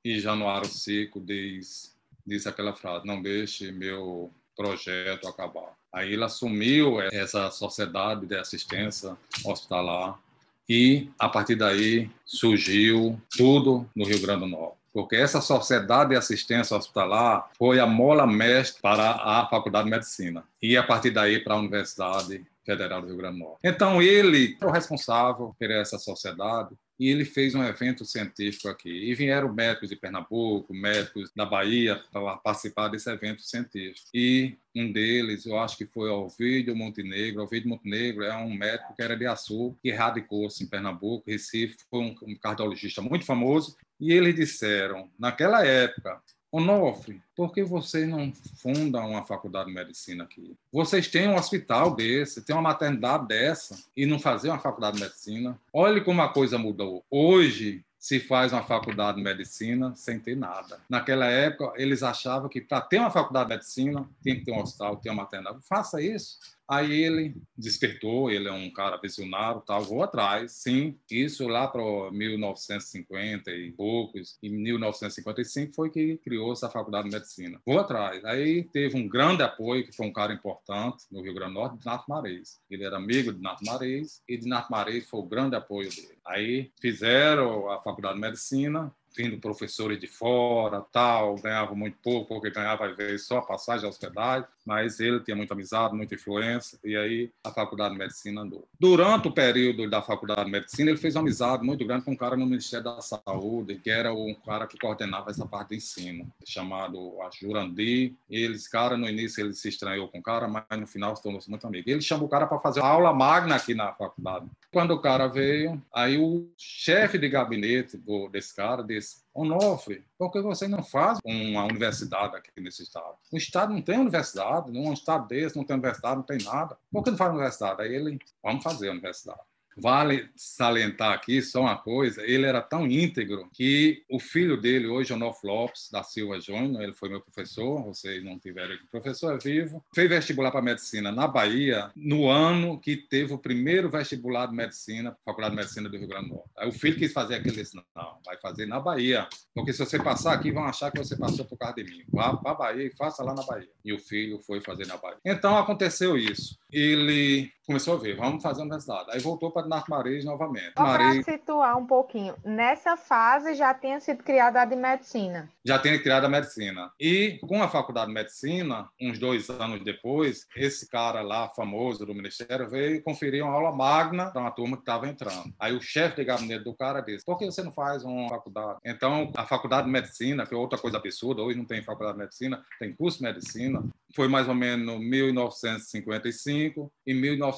E 0.05 0.19
Januário 0.19 0.69
Cico 0.69 1.19
diz, 1.19 1.95
diz 2.25 2.45
aquela 2.45 2.75
frase, 2.75 3.07
não 3.07 3.19
deixe 3.19 3.71
meu 3.71 4.31
projeto 4.55 5.27
acabar. 5.27 5.75
Aí 5.91 6.13
ele 6.13 6.23
assumiu 6.23 7.01
essa 7.01 7.49
sociedade 7.49 8.27
de 8.27 8.35
assistência 8.35 9.17
hospitalar 9.43 10.19
e 10.67 11.09
a 11.17 11.29
partir 11.29 11.55
daí 11.55 12.09
surgiu 12.25 13.19
tudo 13.37 13.89
no 13.95 14.05
Rio 14.05 14.21
Grande 14.21 14.41
do 14.41 14.47
Norte. 14.47 14.77
Porque 14.93 15.15
essa 15.15 15.41
sociedade 15.41 16.09
de 16.09 16.15
assistência 16.15 16.75
hospitalar 16.75 17.49
foi 17.57 17.79
a 17.79 17.85
mola 17.85 18.25
mestre 18.25 18.81
para 18.81 19.11
a 19.11 19.47
Faculdade 19.47 19.85
de 19.85 19.91
Medicina 19.91 20.43
e 20.61 20.75
a 20.75 20.83
partir 20.83 21.11
daí 21.11 21.39
para 21.39 21.53
a 21.53 21.57
Universidade 21.57 22.45
Federal 22.65 23.01
do 23.01 23.07
Rio 23.07 23.17
Grande 23.17 23.37
do 23.37 23.45
Norte. 23.45 23.59
Então 23.63 24.01
ele 24.01 24.57
foi 24.59 24.67
o 24.67 24.71
responsável 24.71 25.55
por 25.57 25.71
essa 25.71 25.99
sociedade 25.99 26.75
e 26.99 27.09
ele 27.09 27.25
fez 27.25 27.53
um 27.53 27.63
evento 27.63 28.03
científico 28.05 28.67
aqui. 28.67 28.89
E 28.89 29.13
vieram 29.13 29.53
médicos 29.53 29.89
de 29.89 29.95
Pernambuco, 29.95 30.73
médicos 30.73 31.31
da 31.35 31.45
Bahia 31.45 32.01
para 32.11 32.37
participar 32.37 32.87
desse 32.87 33.09
evento 33.09 33.41
científico. 33.41 34.07
E 34.13 34.55
um 34.75 34.91
deles, 34.91 35.45
eu 35.45 35.57
acho 35.59 35.77
que 35.77 35.85
foi 35.85 36.09
Alvídio 36.09 36.75
Montenegro. 36.75 37.41
Alvídio 37.41 37.69
Montenegro 37.69 38.23
é 38.23 38.35
um 38.35 38.53
médico 38.53 38.95
que 38.95 39.01
era 39.01 39.15
de 39.15 39.25
Açu, 39.25 39.77
que 39.81 39.91
radicou-se 39.91 40.63
em 40.63 40.67
Pernambuco, 40.67 41.29
Recife, 41.29 41.77
foi 41.89 42.15
um 42.21 42.35
cardiologista 42.35 43.01
muito 43.01 43.25
famoso. 43.25 43.75
E 43.99 44.11
eles 44.13 44.35
disseram, 44.35 45.09
naquela 45.17 45.65
época, 45.65 46.21
Onofre, 46.57 47.21
por 47.35 47.53
que 47.53 47.63
vocês 47.63 48.09
não 48.09 48.33
fundam 48.55 49.11
uma 49.11 49.21
faculdade 49.21 49.69
de 49.69 49.75
medicina 49.75 50.23
aqui? 50.23 50.55
Vocês 50.73 51.07
têm 51.07 51.27
um 51.27 51.35
hospital 51.35 51.95
desse, 51.95 52.41
têm 52.41 52.55
uma 52.55 52.63
maternidade 52.63 53.27
dessa, 53.27 53.77
e 53.95 54.07
não 54.07 54.17
fazer 54.17 54.49
uma 54.49 54.57
faculdade 54.57 54.97
de 54.97 55.03
medicina? 55.03 55.59
Olhe 55.71 56.01
como 56.01 56.19
a 56.19 56.29
coisa 56.29 56.57
mudou. 56.57 57.05
Hoje, 57.11 57.85
se 57.99 58.19
faz 58.19 58.53
uma 58.53 58.63
faculdade 58.63 59.17
de 59.17 59.23
medicina 59.23 59.93
sem 59.95 60.19
ter 60.19 60.35
nada. 60.35 60.79
Naquela 60.89 61.27
época, 61.27 61.73
eles 61.75 62.01
achavam 62.01 62.49
que 62.49 62.59
para 62.59 62.81
ter 62.81 62.97
uma 62.97 63.11
faculdade 63.11 63.49
de 63.49 63.55
medicina, 63.55 64.09
tem 64.23 64.39
que 64.39 64.45
ter 64.45 64.51
um 64.51 64.61
hospital, 64.61 64.97
ter 64.97 65.09
uma 65.11 65.23
maternidade. 65.23 65.59
Faça 65.61 66.01
isso. 66.01 66.39
Aí 66.69 67.03
ele 67.03 67.35
despertou, 67.57 68.29
ele 68.29 68.47
é 68.47 68.51
um 68.51 68.69
cara 68.69 68.97
visionário, 68.97 69.61
tal, 69.61 69.81
vou 69.83 70.03
atrás, 70.03 70.51
sim. 70.51 70.97
Isso 71.09 71.47
lá 71.47 71.67
para 71.67 71.81
1950 72.11 73.51
e 73.51 73.71
poucos, 73.71 74.37
em 74.43 74.49
1955 74.49 75.73
foi 75.73 75.89
que 75.89 76.17
criou 76.17 76.51
essa 76.51 76.69
faculdade 76.69 77.09
de 77.09 77.15
medicina. 77.15 77.61
Vou 77.65 77.79
atrás. 77.79 78.23
Aí 78.25 78.65
teve 78.65 78.97
um 78.97 79.07
grande 79.07 79.43
apoio, 79.43 79.85
que 79.85 79.95
foi 79.95 80.05
um 80.05 80.13
cara 80.13 80.33
importante 80.33 81.05
no 81.11 81.21
Rio 81.21 81.33
Grande 81.33 81.53
do 81.53 81.59
Norte, 81.59 81.85
Nato 81.85 82.05
Marês. 82.09 82.59
Ele 82.69 82.83
era 82.83 82.97
amigo 82.97 83.31
de 83.31 83.41
Nato 83.41 83.63
Marês 83.65 84.21
e 84.27 84.37
de 84.37 84.47
Nato 84.47 84.71
Marês 84.71 85.09
foi 85.09 85.19
o 85.21 85.23
grande 85.23 85.55
apoio 85.55 85.89
dele. 85.89 86.17
Aí 86.25 86.71
fizeram 86.81 87.69
a 87.69 87.81
faculdade 87.81 88.15
de 88.15 88.21
medicina, 88.21 88.93
vindo 89.15 89.39
professores 89.39 89.99
de 89.99 90.07
fora, 90.07 90.81
tal, 90.91 91.35
ganhava 91.35 91.73
muito 91.73 91.97
pouco, 92.03 92.35
porque 92.35 92.51
ganhava 92.51 92.87
às 92.87 92.95
vezes 92.95 93.25
só 93.25 93.39
a 93.39 93.41
passagem, 93.41 93.85
a 93.85 93.89
hospedagem, 93.89 94.47
mas 94.67 94.99
ele 94.99 95.21
tinha 95.21 95.35
muita 95.35 95.53
amizade, 95.53 95.95
muita 95.95 96.13
influência, 96.13 96.77
e 96.83 96.93
aí 96.97 97.31
a 97.41 97.51
faculdade 97.51 97.93
de 97.93 97.99
medicina 97.99 98.41
andou. 98.41 98.67
Durante 98.77 99.29
o 99.29 99.31
período 99.31 99.89
da 99.89 100.01
faculdade 100.01 100.43
de 100.43 100.51
medicina, 100.51 100.89
ele 100.89 100.99
fez 100.99 101.15
uma 101.15 101.21
amizade 101.21 101.63
muito 101.63 101.85
grande 101.85 102.03
com 102.03 102.11
um 102.11 102.17
cara 102.17 102.35
no 102.35 102.45
Ministério 102.45 102.83
da 102.83 102.99
Saúde, 102.99 103.75
que 103.75 103.89
era 103.89 104.13
um 104.13 104.35
cara 104.45 104.67
que 104.67 104.77
coordenava 104.77 105.31
essa 105.31 105.45
parte 105.45 105.69
de 105.69 105.77
ensino, 105.77 106.29
chamado 106.45 107.13
Jurandi. 107.39 108.13
Eles, 108.29 108.67
cara, 108.67 108.97
no 108.97 109.07
início 109.07 109.41
ele 109.41 109.53
se 109.53 109.69
estranhou 109.69 110.09
com 110.09 110.19
o 110.19 110.23
cara, 110.23 110.49
mas 110.49 110.65
no 110.77 110.85
final 110.85 111.15
se 111.15 111.23
tornou-se 111.23 111.49
muito 111.49 111.65
amigo. 111.65 111.89
Ele 111.89 112.01
chamou 112.01 112.27
o 112.27 112.29
cara 112.29 112.45
para 112.45 112.59
fazer 112.59 112.81
uma 112.81 112.89
aula 112.89 113.13
magna 113.13 113.55
aqui 113.55 113.73
na 113.73 113.93
faculdade. 113.93 114.47
Quando 114.69 114.91
o 114.91 114.99
cara 114.99 115.27
veio, 115.27 115.81
aí 115.93 116.17
o 116.17 116.51
chefe 116.57 117.17
de 117.17 117.29
gabinete 117.29 117.97
desse 118.29 118.53
cara 118.53 118.83
disse: 118.83 119.23
Onofre, 119.37 120.03
por 120.17 120.31
que 120.31 120.41
você 120.41 120.67
não 120.67 120.81
faz 120.81 121.19
uma 121.23 121.63
universidade 121.63 122.35
aqui 122.35 122.49
nesse 122.59 122.81
estado? 122.81 123.15
O 123.31 123.37
estado 123.37 123.71
não 123.71 123.83
tem 123.83 123.99
universidade, 123.99 124.71
num 124.71 124.91
estado 124.91 125.27
desse 125.27 125.55
não 125.55 125.63
tem 125.63 125.75
universidade, 125.75 126.15
não 126.15 126.23
tem 126.23 126.39
nada. 126.39 126.75
Por 126.91 127.03
que 127.03 127.11
não 127.11 127.17
faz 127.19 127.29
universidade? 127.29 127.83
Aí 127.83 127.93
ele, 127.93 128.17
vamos 128.41 128.63
fazer 128.63 128.89
a 128.89 128.93
universidade. 128.93 129.39
Vale 129.79 130.29
salientar 130.35 131.13
aqui 131.13 131.41
só 131.41 131.61
uma 131.61 131.77
coisa: 131.77 132.25
ele 132.25 132.45
era 132.45 132.61
tão 132.61 132.87
íntegro 132.87 133.49
que 133.53 134.03
o 134.09 134.19
filho 134.19 134.59
dele, 134.59 134.87
hoje, 134.87 135.13
Onofre 135.13 135.47
Lopes 135.47 135.89
da 135.91 136.03
Silva 136.03 136.39
Júnior, 136.39 136.81
ele 136.81 136.93
foi 136.93 137.09
meu 137.09 137.21
professor, 137.21 137.83
vocês 137.83 138.23
não 138.23 138.39
tiveram 138.39 138.73
aqui, 138.73 138.87
professor 138.89 139.35
é 139.35 139.37
vivo, 139.37 139.83
fez 139.93 140.09
vestibular 140.09 140.51
para 140.51 140.61
medicina 140.61 141.11
na 141.11 141.27
Bahia 141.27 141.91
no 141.95 142.27
ano 142.27 142.79
que 142.79 142.97
teve 142.97 143.33
o 143.33 143.37
primeiro 143.37 143.89
vestibular 143.89 144.47
de 144.47 144.55
medicina, 144.55 145.15
Faculdade 145.23 145.55
de 145.55 145.61
Medicina 145.61 145.89
do 145.89 145.97
Rio 145.97 146.07
Grande 146.07 146.29
do 146.29 146.35
Norte. 146.35 146.49
Aí 146.57 146.67
o 146.67 146.71
filho 146.71 146.97
quis 146.97 147.13
fazer 147.13 147.35
aquele, 147.35 147.55
disse, 147.55 147.75
não, 147.75 148.17
vai 148.25 148.37
fazer 148.37 148.65
na 148.65 148.79
Bahia, 148.79 149.27
porque 149.53 149.73
se 149.73 149.79
você 149.79 149.99
passar 149.99 150.33
aqui, 150.33 150.51
vão 150.51 150.63
achar 150.63 150.91
que 150.91 150.97
você 150.97 151.15
passou 151.15 151.45
por 151.45 151.57
causa 151.57 151.75
de 151.75 151.83
mim. 151.83 152.03
Vá 152.09 152.35
para 152.35 152.51
a 152.51 152.55
Bahia 152.55 152.83
e 152.85 152.95
faça 152.95 153.23
lá 153.23 153.33
na 153.33 153.43
Bahia. 153.43 153.69
E 153.83 153.93
o 153.93 153.99
filho 153.99 154.39
foi 154.39 154.61
fazer 154.61 154.87
na 154.87 154.97
Bahia. 154.97 155.19
Então 155.25 155.57
aconteceu 155.57 156.17
isso. 156.17 156.57
Ele 156.71 157.51
começou 157.67 157.95
a 157.95 157.97
ver, 157.97 158.15
vamos 158.15 158.41
fazer 158.41 158.61
a 158.61 158.63
universidade. 158.63 159.09
Aí 159.11 159.19
voltou 159.19 159.51
para 159.51 159.67
Narco 159.67 159.91
Mareis 159.91 160.23
novamente. 160.23 160.71
Para 160.73 161.21
situar 161.21 161.77
um 161.77 161.85
pouquinho, 161.85 162.33
nessa 162.45 162.95
fase 162.95 163.55
já 163.55 163.73
tinha 163.73 163.99
sido 163.99 164.23
criada 164.23 164.61
a 164.61 164.65
de 164.65 164.77
medicina. 164.77 165.49
Já 165.65 165.77
tinha 165.77 166.01
criado 166.01 166.23
a 166.23 166.29
medicina. 166.29 166.89
E 166.97 167.37
com 167.45 167.61
a 167.61 167.67
faculdade 167.67 168.07
de 168.07 168.13
medicina, 168.13 168.87
uns 169.01 169.19
dois 169.19 169.49
anos 169.49 169.83
depois, 169.83 170.47
esse 170.55 170.89
cara 170.89 171.21
lá, 171.21 171.49
famoso 171.49 172.05
do 172.05 172.15
Ministério, 172.15 172.69
veio 172.69 173.03
conferir 173.03 173.43
uma 173.43 173.53
aula 173.53 173.75
magna 173.75 174.31
para 174.31 174.41
uma 174.41 174.51
turma 174.51 174.77
que 174.77 174.83
estava 174.83 175.05
entrando. 175.05 175.53
Aí 175.59 175.75
o 175.75 175.81
chefe 175.81 176.15
de 176.15 176.23
gabinete 176.23 176.63
do 176.63 176.73
cara 176.73 177.01
disse, 177.01 177.25
por 177.25 177.37
que 177.37 177.45
você 177.45 177.61
não 177.61 177.73
faz 177.73 178.05
uma 178.05 178.29
faculdade? 178.29 178.79
Então, 178.85 179.29
a 179.35 179.45
faculdade 179.45 179.87
de 179.87 179.91
medicina, 179.91 180.45
que 180.45 180.53
é 180.53 180.57
outra 180.57 180.79
coisa 180.79 180.95
absurda, 180.95 181.41
hoje 181.41 181.57
não 181.57 181.65
tem 181.65 181.83
faculdade 181.83 182.17
de 182.17 182.23
medicina, 182.23 182.63
tem 182.79 182.93
curso 182.93 183.17
de 183.17 183.25
medicina, 183.25 183.83
foi 184.15 184.29
mais 184.29 184.47
ou 184.47 184.55
menos 184.55 184.99
1955 184.99 186.91
e 187.05 187.13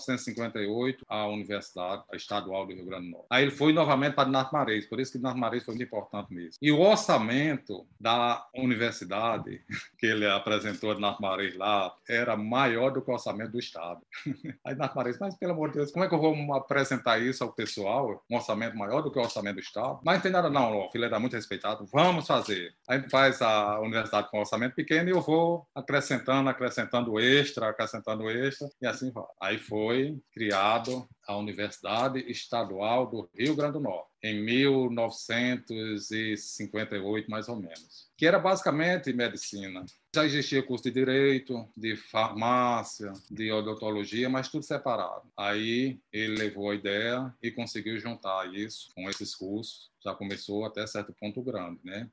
1958 0.07 1.05
a 1.07 1.27
Universidade 1.27 2.03
Estadual 2.13 2.65
do 2.65 2.73
Rio 2.73 2.85
Grande 2.85 3.05
do 3.07 3.11
Norte. 3.11 3.27
Aí 3.29 3.43
ele 3.43 3.51
foi 3.51 3.73
novamente 3.73 4.13
para 4.13 4.25
Dinarco 4.25 4.53
Marês, 4.53 4.85
por 4.85 4.99
isso 4.99 5.11
que 5.11 5.17
Dinarco 5.17 5.39
Marês 5.39 5.63
foi 5.63 5.73
muito 5.73 5.87
importante 5.87 6.33
mesmo. 6.33 6.53
E 6.61 6.71
o 6.71 6.79
orçamento 6.79 7.87
da 7.99 8.45
universidade 8.55 9.61
que 9.97 10.05
ele 10.05 10.27
apresentou 10.27 10.91
a 10.91 10.95
Dinarco 10.95 11.21
Marês 11.21 11.55
lá 11.55 11.93
era 12.07 12.35
maior 12.35 12.91
do 12.91 13.01
que 13.01 13.09
o 13.09 13.13
orçamento 13.13 13.51
do 13.51 13.59
Estado. 13.59 14.01
Aí 14.65 14.73
Dinarco 14.73 14.97
Marês, 14.97 15.17
mas 15.19 15.35
pelo 15.35 15.53
amor 15.53 15.69
de 15.69 15.77
Deus, 15.77 15.91
como 15.91 16.05
é 16.05 16.07
que 16.07 16.15
eu 16.15 16.19
vou 16.19 16.53
apresentar 16.53 17.19
isso 17.19 17.43
ao 17.43 17.51
pessoal? 17.51 18.23
Um 18.29 18.35
orçamento 18.35 18.77
maior 18.77 19.01
do 19.01 19.11
que 19.11 19.19
o 19.19 19.21
orçamento 19.21 19.55
do 19.55 19.61
Estado? 19.61 19.99
Mas 20.03 20.15
não 20.15 20.21
tem 20.21 20.31
nada 20.31 20.49
não, 20.49 20.87
o 20.87 20.91
filho 20.91 21.05
era 21.05 21.19
muito 21.19 21.35
respeitado, 21.35 21.85
vamos 21.91 22.27
fazer. 22.27 22.73
Aí 22.87 23.07
faz 23.09 23.41
a 23.41 23.79
universidade 23.79 24.29
com 24.29 24.39
orçamento 24.39 24.75
pequeno 24.75 25.09
e 25.09 25.11
eu 25.11 25.21
vou 25.21 25.67
acrescentando, 25.75 26.49
acrescentando 26.49 27.19
extra, 27.19 27.69
acrescentando 27.69 28.29
extra, 28.29 28.67
e 28.81 28.87
assim 28.87 29.11
vai. 29.11 29.23
Aí 29.41 29.57
foi 29.57 29.88
criado 30.31 31.10
a 31.27 31.36
Universidade 31.38 32.19
Estadual 32.29 33.08
do 33.08 33.27
Rio 33.36 33.55
Grande 33.55 33.74
do 33.74 33.79
Norte, 33.79 34.10
em 34.24 34.41
1958, 34.43 37.29
mais 37.29 37.48
ou 37.48 37.55
menos, 37.55 38.10
que 38.17 38.25
era 38.25 38.39
basicamente 38.39 39.13
medicina. 39.13 39.86
Já 40.13 40.25
existia 40.25 40.63
curso 40.63 40.86
de 40.86 40.91
direito, 40.91 41.69
de 41.77 41.96
farmácia, 41.96 43.13
de 43.29 43.51
odontologia, 43.51 44.27
mas 44.27 44.50
tudo 44.50 44.63
separado. 44.63 45.29
Aí 45.38 46.00
ele 46.12 46.36
levou 46.36 46.71
a 46.71 46.75
ideia 46.75 47.32
e 47.43 47.52
conseguiu 47.52 47.99
juntar 47.99 48.52
isso 48.54 48.89
com 48.95 49.08
esses 49.10 49.36
cursos. 49.36 49.91
Já 50.04 50.15
começou 50.15 50.65
até 50.65 50.88
certo 50.88 51.13
ponto 51.13 51.43
grande, 51.43 51.80
né? 51.84 52.10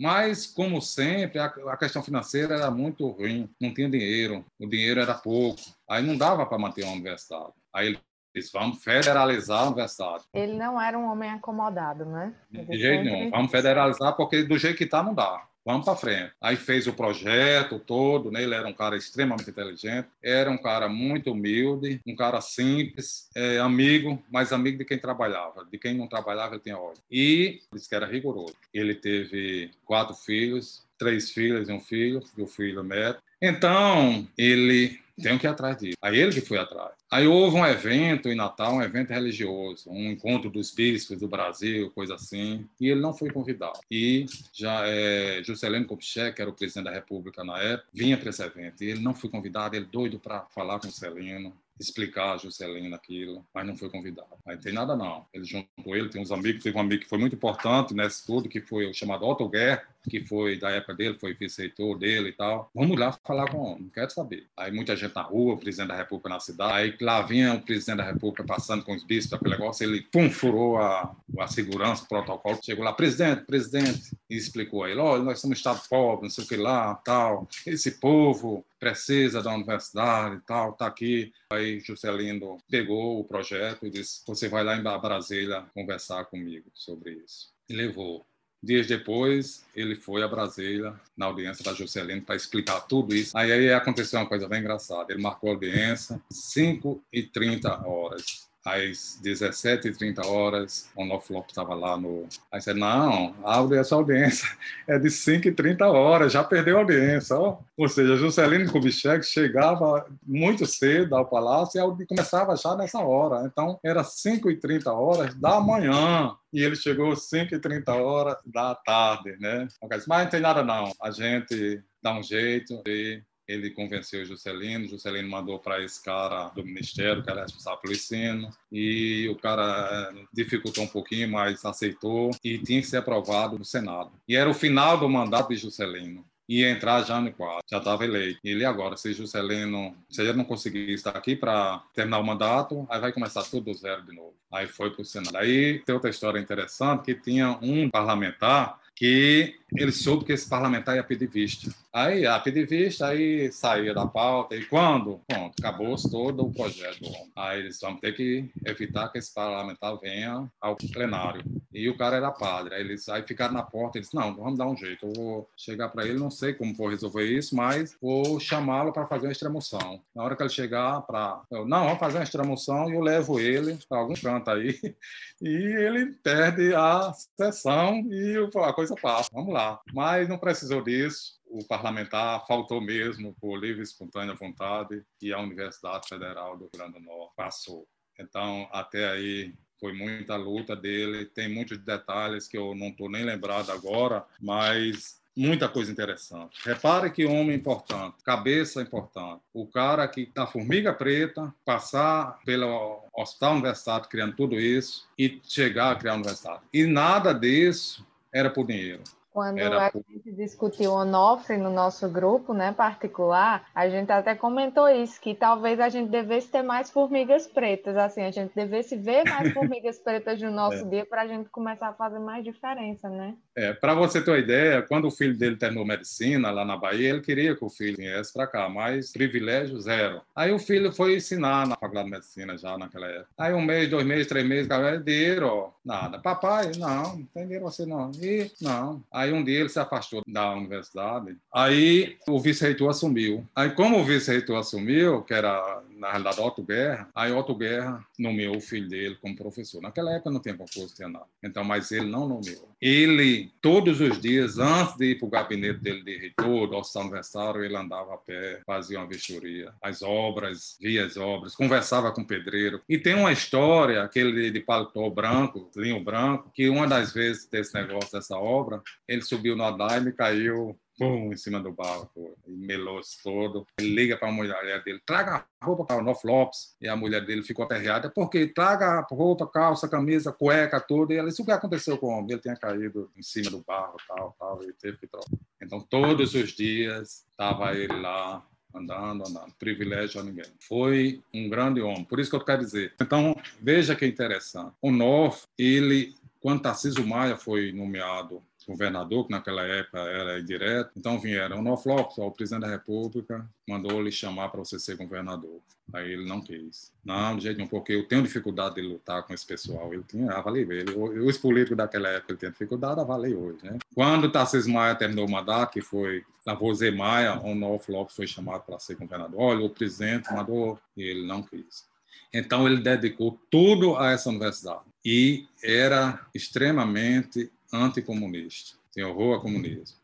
Mas, 0.00 0.46
como 0.46 0.80
sempre, 0.80 1.38
a, 1.38 1.76
questão 1.76 2.02
financeira 2.02 2.54
era 2.54 2.70
muito 2.70 3.06
ruim, 3.06 3.50
não 3.60 3.74
tinha 3.74 3.86
dinheiro, 3.86 4.42
o 4.58 4.66
dinheiro 4.66 4.98
era 4.98 5.12
pouco, 5.12 5.60
aí 5.86 6.02
não 6.02 6.16
dava 6.16 6.46
para 6.46 6.58
manter 6.58 6.84
uma 6.84 6.94
universidade. 6.94 7.52
Aí 7.70 7.88
ele 7.88 8.00
disse, 8.34 8.50
vamos 8.50 8.82
federalizar 8.82 9.60
a 9.60 9.66
universidade. 9.66 10.24
Ele 10.32 10.54
não 10.54 10.80
era 10.80 10.98
um 10.98 11.04
homem 11.04 11.30
acomodado, 11.30 12.06
né? 12.06 12.34
De 12.50 12.78
jeito 12.78 13.04
nenhum, 13.04 13.30
vamos 13.30 13.50
federalizar, 13.50 14.16
porque 14.16 14.42
do 14.42 14.56
jeito 14.56 14.78
que 14.78 14.84
está 14.84 15.02
não 15.02 15.12
dá 15.12 15.49
vamos 15.64 15.84
para 15.84 15.96
frente. 15.96 16.32
Aí 16.40 16.56
fez 16.56 16.86
o 16.86 16.92
projeto 16.92 17.78
todo, 17.78 18.30
né? 18.30 18.42
ele 18.42 18.54
era 18.54 18.66
um 18.66 18.72
cara 18.72 18.96
extremamente 18.96 19.50
inteligente, 19.50 20.08
era 20.22 20.50
um 20.50 20.58
cara 20.58 20.88
muito 20.88 21.32
humilde, 21.32 22.00
um 22.06 22.16
cara 22.16 22.40
simples, 22.40 23.28
é, 23.34 23.58
amigo, 23.58 24.22
mas 24.30 24.52
amigo 24.52 24.78
de 24.78 24.84
quem 24.84 24.98
trabalhava. 24.98 25.64
De 25.64 25.78
quem 25.78 25.94
não 25.94 26.08
trabalhava, 26.08 26.54
ele 26.54 26.62
tinha 26.62 26.78
ódio. 26.78 27.02
E 27.10 27.60
disse 27.72 27.88
que 27.88 27.94
era 27.94 28.06
rigoroso. 28.06 28.56
Ele 28.72 28.94
teve 28.94 29.70
quatro 29.84 30.14
filhos, 30.14 30.84
três 31.00 31.30
filhas 31.30 31.70
e 31.70 31.72
um 31.72 31.80
filho, 31.80 32.22
o 32.36 32.46
filho 32.46 32.82
neto. 32.82 33.22
Então, 33.40 34.28
ele 34.36 35.00
tem 35.20 35.38
que 35.38 35.46
ir 35.46 35.48
atrás 35.48 35.78
disso. 35.78 35.96
Aí 36.02 36.18
ele 36.18 36.32
que 36.32 36.42
foi 36.42 36.58
atrás. 36.58 36.92
Aí 37.10 37.26
houve 37.26 37.56
um 37.56 37.66
evento 37.66 38.28
em 38.28 38.34
Natal, 38.34 38.74
um 38.74 38.82
evento 38.82 39.10
religioso, 39.10 39.90
um 39.90 40.10
encontro 40.10 40.50
dos 40.50 40.70
bispos 40.70 41.18
do 41.18 41.26
Brasil, 41.26 41.90
coisa 41.90 42.14
assim, 42.14 42.66
e 42.78 42.88
ele 42.88 43.00
não 43.00 43.14
foi 43.14 43.30
convidado. 43.30 43.80
E 43.90 44.26
já 44.52 44.86
é, 44.86 45.42
Juscelino 45.42 45.86
Kubitschek, 45.86 46.36
que 46.36 46.42
era 46.42 46.50
o 46.50 46.54
presidente 46.54 46.84
da 46.84 46.92
República 46.92 47.42
na 47.42 47.58
época, 47.58 47.88
vinha 47.92 48.16
para 48.16 48.30
esse 48.30 48.42
evento. 48.42 48.84
E 48.84 48.90
ele 48.90 49.00
não 49.00 49.14
foi 49.14 49.30
convidado, 49.30 49.74
ele 49.74 49.86
doido 49.86 50.18
para 50.18 50.42
falar 50.54 50.78
com 50.78 50.88
o 50.88 50.92
Celino 50.92 51.52
explicar 51.80 52.34
a 52.34 52.36
Juscelino 52.36 52.94
aquilo, 52.94 53.44
mas 53.54 53.66
não 53.66 53.76
foi 53.76 53.88
convidado. 53.88 54.28
Aí 54.46 54.56
tem 54.58 54.72
nada 54.72 54.94
não. 54.94 55.26
Ele 55.32 55.44
juntou 55.44 55.96
ele, 55.96 56.10
tem 56.10 56.20
uns 56.20 56.30
amigos, 56.30 56.62
teve 56.62 56.76
um 56.76 56.80
amigo 56.80 57.02
que 57.02 57.08
foi 57.08 57.18
muito 57.18 57.34
importante 57.34 57.94
nesse 57.94 58.26
tudo, 58.26 58.48
que 58.48 58.60
foi 58.60 58.86
o 58.86 58.94
chamado 58.94 59.24
Otto 59.24 59.48
Guerra, 59.48 59.82
que 60.08 60.20
foi 60.20 60.58
da 60.58 60.70
época 60.70 60.94
dele, 60.94 61.18
foi 61.18 61.34
vice-reitor 61.34 61.98
dele 61.98 62.28
e 62.28 62.32
tal. 62.32 62.70
Vamos 62.74 62.98
lá 62.98 63.12
falar 63.24 63.50
com 63.50 63.58
o 63.58 63.64
homem, 63.64 63.90
quero 63.92 64.10
saber. 64.10 64.46
Aí 64.56 64.70
muita 64.70 64.94
gente 64.94 65.14
na 65.14 65.22
rua, 65.22 65.54
o 65.54 65.58
presidente 65.58 65.88
da 65.88 65.96
República 65.96 66.28
na 66.28 66.40
cidade, 66.40 66.72
aí 66.72 66.96
lá 67.00 67.22
vinha 67.22 67.54
o 67.54 67.62
presidente 67.62 67.98
da 67.98 68.04
República 68.04 68.44
passando 68.44 68.84
com 68.84 68.94
os 68.94 69.04
bispos, 69.04 69.32
aquele 69.32 69.56
negócio, 69.56 69.84
ele 69.84 70.02
pum, 70.02 70.30
furou 70.30 70.78
a, 70.78 71.16
a 71.38 71.46
segurança, 71.48 72.04
o 72.04 72.08
protocolo, 72.08 72.58
chegou 72.62 72.84
lá, 72.84 72.92
presidente, 72.92 73.44
presidente, 73.44 74.16
e 74.28 74.36
explicou 74.36 74.84
a 74.84 74.90
ele, 74.90 75.00
olha, 75.00 75.22
nós 75.22 75.40
somos 75.40 75.56
um 75.56 75.58
estado 75.58 75.80
pobre, 75.88 76.24
não 76.24 76.30
sei 76.30 76.44
o 76.44 76.46
que 76.46 76.56
lá, 76.56 76.94
tal, 76.96 77.48
esse 77.66 77.92
povo 77.92 78.64
precisa 78.80 79.42
da 79.42 79.54
universidade 79.54 80.36
e 80.36 80.40
tal, 80.40 80.72
tá 80.72 80.86
aqui. 80.86 81.30
Aí 81.52 81.78
Juscelino 81.80 82.56
pegou 82.68 83.20
o 83.20 83.24
projeto 83.24 83.86
e 83.86 83.90
disse, 83.90 84.22
você 84.26 84.48
vai 84.48 84.64
lá 84.64 84.74
em 84.74 84.82
Brasília 84.82 85.66
conversar 85.74 86.24
comigo 86.24 86.70
sobre 86.74 87.12
isso. 87.24 87.52
E 87.68 87.74
levou. 87.74 88.26
Dias 88.62 88.86
depois, 88.86 89.64
ele 89.74 89.94
foi 89.94 90.22
a 90.22 90.28
Brasília, 90.28 90.94
na 91.16 91.26
audiência 91.26 91.64
da 91.64 91.72
Juscelino, 91.72 92.22
para 92.22 92.36
explicar 92.36 92.80
tudo 92.80 93.14
isso. 93.14 93.36
Aí, 93.36 93.50
aí 93.50 93.72
aconteceu 93.72 94.18
uma 94.18 94.28
coisa 94.28 94.48
bem 94.48 94.60
engraçada. 94.60 95.12
Ele 95.12 95.22
marcou 95.22 95.50
a 95.50 95.52
audiência, 95.54 96.20
5 96.30 97.02
e 97.12 97.22
30 97.22 97.86
horas 97.86 98.49
às 98.64 99.18
17h30 99.22 100.24
horas, 100.26 100.90
o 100.94 101.04
Noflop 101.04 101.48
estava 101.48 101.74
lá 101.74 101.96
no. 101.96 102.26
Aí 102.52 102.58
disse: 102.58 102.74
Não, 102.74 103.34
a 103.44 103.76
essa 103.76 103.94
audiência 103.94 104.48
é 104.86 104.98
de 104.98 105.08
5h30 105.08 105.82
horas, 105.82 106.32
já 106.32 106.44
perdeu 106.44 106.76
a 106.76 106.80
audiência. 106.80 107.36
Ó. 107.36 107.58
Ou 107.76 107.88
seja, 107.88 108.16
Juscelino 108.16 108.70
Kubitschek 108.70 109.24
chegava 109.24 110.06
muito 110.22 110.66
cedo 110.66 111.16
ao 111.16 111.26
palácio 111.26 111.96
e 112.00 112.06
começava 112.06 112.54
já 112.56 112.76
nessa 112.76 112.98
hora. 113.00 113.46
Então, 113.46 113.78
era 113.82 114.02
5h30 114.02 114.86
horas 114.86 115.34
da 115.34 115.60
manhã 115.60 116.34
e 116.52 116.62
ele 116.62 116.76
chegou 116.76 117.12
5h30 117.12 117.88
horas 117.88 118.36
da 118.44 118.74
tarde, 118.74 119.36
né? 119.40 119.66
Mas 120.06 120.06
não 120.06 120.26
tem 120.26 120.40
nada 120.40 120.62
não, 120.62 120.92
a 121.00 121.10
gente 121.10 121.82
dá 122.02 122.12
um 122.12 122.22
jeito 122.22 122.82
e 122.86 123.22
ele 123.50 123.70
convenceu 123.70 124.22
o 124.22 124.24
Juscelino, 124.24 124.88
Juscelino 124.88 125.28
mandou 125.28 125.58
para 125.58 125.82
esse 125.82 126.02
cara 126.02 126.48
do 126.48 126.64
ministério, 126.64 127.22
que 127.22 127.30
era 127.30 127.42
responsável 127.42 127.80
pelo 127.80 127.94
ensino, 127.94 128.50
e 128.70 129.28
o 129.28 129.34
cara 129.34 130.12
eh, 130.14 130.24
dificultou 130.32 130.84
um 130.84 130.88
pouquinho, 130.88 131.28
mas 131.28 131.64
aceitou 131.64 132.30
e 132.44 132.58
tinha 132.58 132.80
que 132.80 132.86
ser 132.86 132.98
aprovado 132.98 133.58
no 133.58 133.64
Senado. 133.64 134.12
E 134.28 134.36
era 134.36 134.48
o 134.48 134.54
final 134.54 134.98
do 134.98 135.08
mandato 135.08 135.48
de 135.48 135.56
Juscelino 135.56 136.24
ia 136.50 136.68
entrar 136.68 137.04
já 137.04 137.20
no 137.20 137.32
quadro, 137.32 137.62
já 137.70 137.78
estava 137.78 138.04
eleito. 138.04 138.40
Ele 138.42 138.64
agora, 138.64 138.96
se 138.96 139.12
Juscelino, 139.12 139.94
se 140.10 140.20
ele 140.20 140.32
não 140.32 140.44
conseguir 140.44 140.90
estar 140.90 141.16
aqui 141.16 141.36
para 141.36 141.80
terminar 141.94 142.18
o 142.18 142.24
mandato, 142.24 142.84
aí 142.90 143.00
vai 143.00 143.12
começar 143.12 143.44
tudo 143.44 143.66
do 143.66 143.74
zero 143.74 144.02
de 144.04 144.12
novo. 144.12 144.34
Aí 144.50 144.66
foi 144.66 144.90
para 144.90 145.02
o 145.02 145.04
Senado. 145.04 145.36
Aí 145.36 145.78
tem 145.86 145.94
outra 145.94 146.10
história 146.10 146.40
interessante, 146.40 147.04
que 147.04 147.14
tinha 147.14 147.56
um 147.62 147.88
parlamentar 147.88 148.80
que 148.94 149.54
ele 149.76 149.92
soube 149.92 150.24
que 150.24 150.32
esse 150.32 150.48
parlamentar 150.48 150.96
ia 150.96 151.04
pedir 151.04 151.28
vista. 151.28 151.72
Aí, 151.92 152.24
a 152.26 152.38
pedir 152.38 152.66
vista, 152.66 153.08
aí 153.08 153.50
saía 153.50 153.92
da 153.92 154.06
pauta. 154.06 154.54
E 154.54 154.64
quando? 154.64 155.20
Pronto, 155.26 155.54
acabou-se 155.58 156.08
todo 156.10 156.44
o 156.44 156.52
projeto. 156.52 157.04
Aí 157.34 157.60
eles 157.60 157.80
vão 157.80 157.96
ter 157.96 158.14
que 158.14 158.48
evitar 158.64 159.08
que 159.08 159.18
esse 159.18 159.32
parlamentar 159.32 159.96
venha 159.98 160.48
ao 160.60 160.76
plenário. 160.76 161.42
E 161.72 161.88
o 161.88 161.96
cara 161.96 162.16
era 162.16 162.30
padre. 162.30 162.74
Aí 162.74 162.80
eles 162.80 163.08
aí 163.08 163.22
ficaram 163.22 163.54
na 163.54 163.62
porta. 163.62 163.98
Eles 163.98 164.12
não, 164.12 164.34
vamos 164.34 164.58
dar 164.58 164.66
um 164.66 164.76
jeito. 164.76 165.06
Eu 165.06 165.12
vou 165.14 165.50
chegar 165.56 165.88
para 165.88 166.06
ele, 166.06 166.18
não 166.18 166.30
sei 166.30 166.52
como 166.52 166.74
vou 166.74 166.88
resolver 166.88 167.24
isso, 167.24 167.56
mas 167.56 167.96
vou 168.00 168.38
chamá-lo 168.38 168.92
para 168.92 169.06
fazer 169.06 169.26
uma 169.26 169.32
extremoção. 169.32 170.00
Na 170.14 170.22
hora 170.22 170.36
que 170.36 170.42
ele 170.42 170.50
chegar 170.50 171.00
para. 171.02 171.42
Não, 171.50 171.84
vamos 171.84 171.98
fazer 171.98 172.18
uma 172.18 172.24
extremoção 172.24 172.90
e 172.90 172.94
eu 172.94 173.00
levo 173.00 173.40
ele 173.40 173.78
para 173.88 173.98
algum 173.98 174.14
canto 174.14 174.50
aí. 174.50 174.78
E 175.42 175.48
ele 175.48 176.12
perde 176.22 176.74
a 176.74 177.14
sessão 177.14 178.06
e 178.10 178.36
a 178.62 178.72
coisa 178.74 178.89
passa. 178.96 179.28
Vamos 179.32 179.52
lá. 179.52 179.80
Mas 179.92 180.28
não 180.28 180.38
precisou 180.38 180.82
disso 180.82 181.40
o 181.50 181.64
parlamentar 181.64 182.46
faltou 182.46 182.80
mesmo 182.80 183.34
por 183.40 183.56
livre 183.56 183.80
e 183.80 183.82
espontânea 183.82 184.34
vontade 184.34 185.02
e 185.20 185.32
a 185.32 185.40
Universidade 185.40 186.08
Federal 186.08 186.56
do 186.56 186.64
Rio 186.64 186.70
Grande 186.72 186.92
do 186.94 187.00
Norte 187.00 187.32
passou. 187.36 187.86
Então, 188.18 188.68
até 188.70 189.10
aí 189.10 189.52
foi 189.80 189.92
muita 189.92 190.36
luta 190.36 190.76
dele, 190.76 191.24
tem 191.24 191.48
muitos 191.52 191.78
detalhes 191.78 192.46
que 192.46 192.56
eu 192.56 192.74
não 192.74 192.88
estou 192.88 193.10
nem 193.10 193.24
lembrado 193.24 193.72
agora, 193.72 194.24
mas 194.40 195.20
muita 195.36 195.68
coisa 195.68 195.90
interessante. 195.90 196.60
Repare 196.62 197.10
que 197.10 197.24
homem 197.24 197.56
importante, 197.56 198.22
cabeça 198.22 198.82
importante. 198.82 199.42
O 199.54 199.66
cara 199.66 200.06
que 200.06 200.22
está 200.22 200.46
formiga 200.46 200.92
preta, 200.92 201.52
passar 201.64 202.38
pelo 202.44 203.04
hospital 203.12 203.54
universitário 203.54 204.08
criando 204.08 204.36
tudo 204.36 204.60
isso 204.60 205.08
e 205.18 205.40
chegar 205.42 205.92
a 205.92 205.96
criar 205.96 206.12
a 206.12 206.16
universidade. 206.16 206.62
E 206.72 206.84
nada 206.84 207.32
disso 207.32 208.06
era 208.32 208.50
por 208.50 208.66
dinheiro. 208.66 209.02
Quando 209.32 209.58
Era... 209.58 209.86
a 209.86 209.90
gente 209.90 210.32
discutiu 210.32 210.92
Onofre 210.92 211.56
no 211.56 211.70
nosso 211.70 212.08
grupo, 212.08 212.52
né, 212.52 212.72
particular, 212.72 213.64
a 213.72 213.88
gente 213.88 214.10
até 214.10 214.34
comentou 214.34 214.88
isso, 214.88 215.20
que 215.20 215.34
talvez 215.34 215.78
a 215.78 215.88
gente 215.88 216.10
devesse 216.10 216.48
ter 216.48 216.62
mais 216.62 216.90
formigas 216.90 217.46
pretas, 217.46 217.96
assim, 217.96 218.22
a 218.22 218.30
gente 218.32 218.52
devesse 218.54 218.96
ver 218.96 219.24
mais 219.24 219.52
formigas 219.54 219.98
pretas 219.98 220.40
no 220.42 220.50
nosso 220.50 220.84
é. 220.84 220.84
dia 220.84 221.06
para 221.06 221.22
a 221.22 221.26
gente 221.28 221.48
começar 221.48 221.88
a 221.88 221.92
fazer 221.92 222.18
mais 222.18 222.42
diferença, 222.42 223.08
né? 223.08 223.36
É, 223.56 223.72
para 223.72 223.94
você 223.94 224.20
ter 224.20 224.30
uma 224.30 224.38
ideia, 224.38 224.82
quando 224.82 225.06
o 225.06 225.10
filho 225.10 225.36
dele 225.36 225.56
terminou 225.56 225.84
medicina 225.84 226.50
lá 226.50 226.64
na 226.64 226.76
Bahia, 226.76 227.10
ele 227.10 227.20
queria 227.20 227.56
que 227.56 227.64
o 227.64 227.68
filho 227.70 227.96
viesse 227.96 228.32
para 228.32 228.46
cá, 228.46 228.68
mas 228.68 229.12
privilégio 229.12 229.80
zero. 229.80 230.20
Aí 230.34 230.52
o 230.52 230.58
filho 230.58 230.92
foi 230.92 231.16
ensinar 231.16 231.66
na 231.66 231.76
faculdade 231.76 232.06
de 232.06 232.12
medicina 232.12 232.56
já 232.56 232.78
naquela 232.78 233.06
época. 233.06 233.28
Aí 233.36 233.52
um 233.52 233.62
mês, 233.62 233.88
dois 233.88 234.06
meses, 234.06 234.26
três 234.26 234.46
meses, 234.46 234.68
cara, 234.68 234.98
dinheiro, 234.98 235.46
ó, 235.46 235.70
nada. 235.84 236.18
Papai, 236.18 236.72
não, 236.78 237.16
não 237.16 237.24
tem 237.34 237.44
dinheiro 237.44 237.64
você 237.64 237.84
não. 237.84 238.10
E 238.20 238.50
não. 238.60 239.02
Aí 239.12 239.32
um 239.32 239.42
dia 239.42 239.60
ele 239.60 239.68
se 239.68 239.78
afastou 239.78 240.22
da 240.26 240.52
universidade. 240.52 241.36
Aí 241.52 242.16
o 242.28 242.38
vice-reitor 242.38 242.90
assumiu. 242.90 243.46
Aí 243.54 243.70
como 243.70 243.98
o 243.98 244.04
vice-reitor 244.04 244.58
assumiu, 244.58 245.22
que 245.22 245.34
era 245.34 245.82
na 246.00 246.08
realidade 246.08 246.40
Otto 246.40 246.62
Guerra, 246.62 247.08
aí 247.14 247.30
Otto 247.30 247.54
Guerra 247.54 248.04
nomeou 248.18 248.56
o 248.56 248.60
filho 248.60 248.88
dele 248.88 249.16
como 249.20 249.36
professor. 249.36 249.82
Naquela 249.82 250.12
época 250.12 250.30
não 250.30 250.40
tinha 250.40 250.54
concurso, 250.54 250.94
tinha 250.96 251.08
nada. 251.08 251.26
Então, 251.42 251.62
mas 251.62 251.92
ele 251.92 252.06
não 252.06 252.26
nomeou. 252.26 252.70
Ele, 252.80 253.52
todos 253.60 254.00
os 254.00 254.18
dias, 254.18 254.58
antes 254.58 254.96
de 254.96 255.10
ir 255.10 255.18
para 255.18 255.26
o 255.26 255.30
gabinete 255.30 255.80
dele 255.80 256.02
de 256.02 256.16
reitor, 256.16 256.66
do 256.66 256.76
hospital 256.76 257.02
universitário, 257.02 257.62
ele 257.62 257.76
andava 257.76 258.14
a 258.14 258.16
pé, 258.16 258.62
fazia 258.66 258.98
uma 258.98 259.06
vistoria. 259.06 259.72
As 259.82 260.02
obras, 260.02 260.78
via 260.80 261.04
as 261.04 261.18
obras, 261.18 261.54
conversava 261.54 262.10
com 262.10 262.22
o 262.22 262.26
pedreiro. 262.26 262.80
E 262.88 262.98
tem 262.98 263.14
uma 263.14 263.32
história, 263.32 264.02
aquele 264.02 264.50
de 264.50 264.60
paletó 264.60 265.08
branco, 265.10 265.70
linho 265.76 266.02
branco, 266.02 266.50
que 266.54 266.70
uma 266.70 266.86
das 266.86 267.12
vezes 267.12 267.46
desse 267.46 267.74
negócio, 267.74 268.10
dessa 268.10 268.38
obra, 268.38 268.82
ele 269.06 269.22
subiu 269.22 269.54
no 269.54 269.64
andaime 269.64 270.08
e 270.08 270.14
caiu 270.14 270.78
pum, 271.00 271.32
em 271.32 271.36
cima 271.38 271.58
do 271.58 271.72
barco, 271.72 272.36
melou-se 272.46 273.22
todo. 273.22 273.66
Ele 273.78 273.94
liga 273.94 274.18
para 274.18 274.28
a 274.28 274.32
mulher 274.32 274.84
dele, 274.84 275.00
traga 275.06 275.46
a 275.58 275.64
roupa 275.64 275.86
para 275.86 275.96
o 275.96 276.04
North 276.04 276.22
Lopes. 276.24 276.76
E 276.78 276.86
a 276.86 276.94
mulher 276.94 277.24
dele 277.24 277.42
ficou 277.42 277.64
aperreada, 277.64 278.10
porque 278.10 278.46
traga 278.46 278.98
a 278.98 279.06
roupa, 279.10 279.46
calça, 279.46 279.88
camisa, 279.88 280.30
cueca, 280.30 280.78
tudo. 280.78 281.14
E 281.14 281.16
ela 281.16 281.30
disse, 281.30 281.40
o 281.40 281.44
que 281.46 281.52
aconteceu 281.52 281.96
com 281.96 282.08
o 282.08 282.10
homem? 282.10 282.32
Ele 282.32 282.42
tinha 282.42 282.54
caído 282.54 283.10
em 283.16 283.22
cima 283.22 283.50
do 283.50 283.64
barro, 283.66 283.96
tal, 284.06 284.36
tal, 284.38 284.62
e 284.62 284.74
teve 284.74 284.98
que 284.98 285.06
trocar. 285.06 285.30
Então, 285.62 285.80
todos 285.80 286.34
os 286.34 286.50
dias, 286.50 287.24
estava 287.30 287.74
ele 287.74 287.98
lá, 287.98 288.46
andando, 288.74 289.26
andando. 289.26 289.54
Privilégio 289.58 290.20
a 290.20 290.24
ninguém. 290.24 290.52
Foi 290.68 291.22
um 291.32 291.48
grande 291.48 291.80
homem. 291.80 292.04
Por 292.04 292.20
isso 292.20 292.28
que 292.28 292.36
eu 292.36 292.44
quero 292.44 292.62
dizer. 292.62 292.92
Então, 293.00 293.34
veja 293.58 293.96
que 293.96 294.04
interessante. 294.04 294.74
O 294.82 294.90
North, 294.90 295.44
ele, 295.58 296.14
quando 296.40 296.60
Tarcísio 296.60 297.06
Maia 297.06 297.38
foi 297.38 297.72
nomeado 297.72 298.42
governador, 298.66 299.26
que 299.26 299.32
naquela 299.32 299.62
época 299.62 299.98
era 299.98 300.42
direto. 300.42 300.90
Então 300.96 301.18
vieram, 301.18 301.58
o 301.58 301.62
Noflopes, 301.62 302.18
o 302.18 302.30
presidente 302.30 302.62
da 302.62 302.68
República, 302.68 303.48
mandou 303.68 304.02
lhe 304.02 304.12
chamar 304.12 304.48
para 304.48 304.60
você 304.60 304.78
ser 304.78 304.96
governador. 304.96 305.60
Aí 305.92 306.12
ele 306.12 306.24
não 306.24 306.40
quis. 306.40 306.92
Não, 307.04 307.36
de 307.36 307.42
jeito 307.42 307.56
nenhum, 307.56 307.68
porque 307.68 307.92
eu 307.92 308.06
tenho 308.06 308.22
dificuldade 308.22 308.76
de 308.76 308.82
lutar 308.82 309.24
com 309.24 309.34
esse 309.34 309.44
pessoal. 309.44 309.92
Ele 309.92 310.04
tinha, 310.06 310.30
avalei 310.32 310.62
ele. 310.62 310.92
Os 310.92 311.36
políticos 311.36 311.76
daquela 311.76 312.08
época 312.08 312.32
ele 312.32 312.38
tinha 312.38 312.50
dificuldade, 312.50 313.00
avalei 313.00 313.34
hoje. 313.34 313.58
Né? 313.62 313.78
Quando 313.94 314.30
Tarcísio 314.30 314.72
Maia 314.72 314.94
terminou 314.94 315.26
o 315.26 315.30
mandato, 315.30 315.72
que 315.72 315.80
foi 315.80 316.24
Rosé 316.46 316.90
Maia, 316.90 317.40
o 317.40 317.80
Lopes 317.88 318.14
foi 318.14 318.26
chamado 318.26 318.62
para 318.62 318.78
ser 318.78 318.96
governador. 318.96 319.40
Olha, 319.40 319.64
o 319.64 319.70
presidente 319.70 320.32
mandou 320.32 320.78
e 320.96 321.02
ele 321.02 321.26
não 321.26 321.42
quis. 321.42 321.88
Então 322.32 322.66
ele 322.66 322.80
dedicou 322.80 323.38
tudo 323.50 323.96
a 323.96 324.12
essa 324.12 324.28
universidade 324.28 324.84
e 325.04 325.46
era 325.62 326.20
extremamente 326.34 327.50
anticomunista, 327.72 328.76
tem 328.92 329.04
horror 329.04 329.38
a 329.38 329.40
comunismo. 329.40 329.96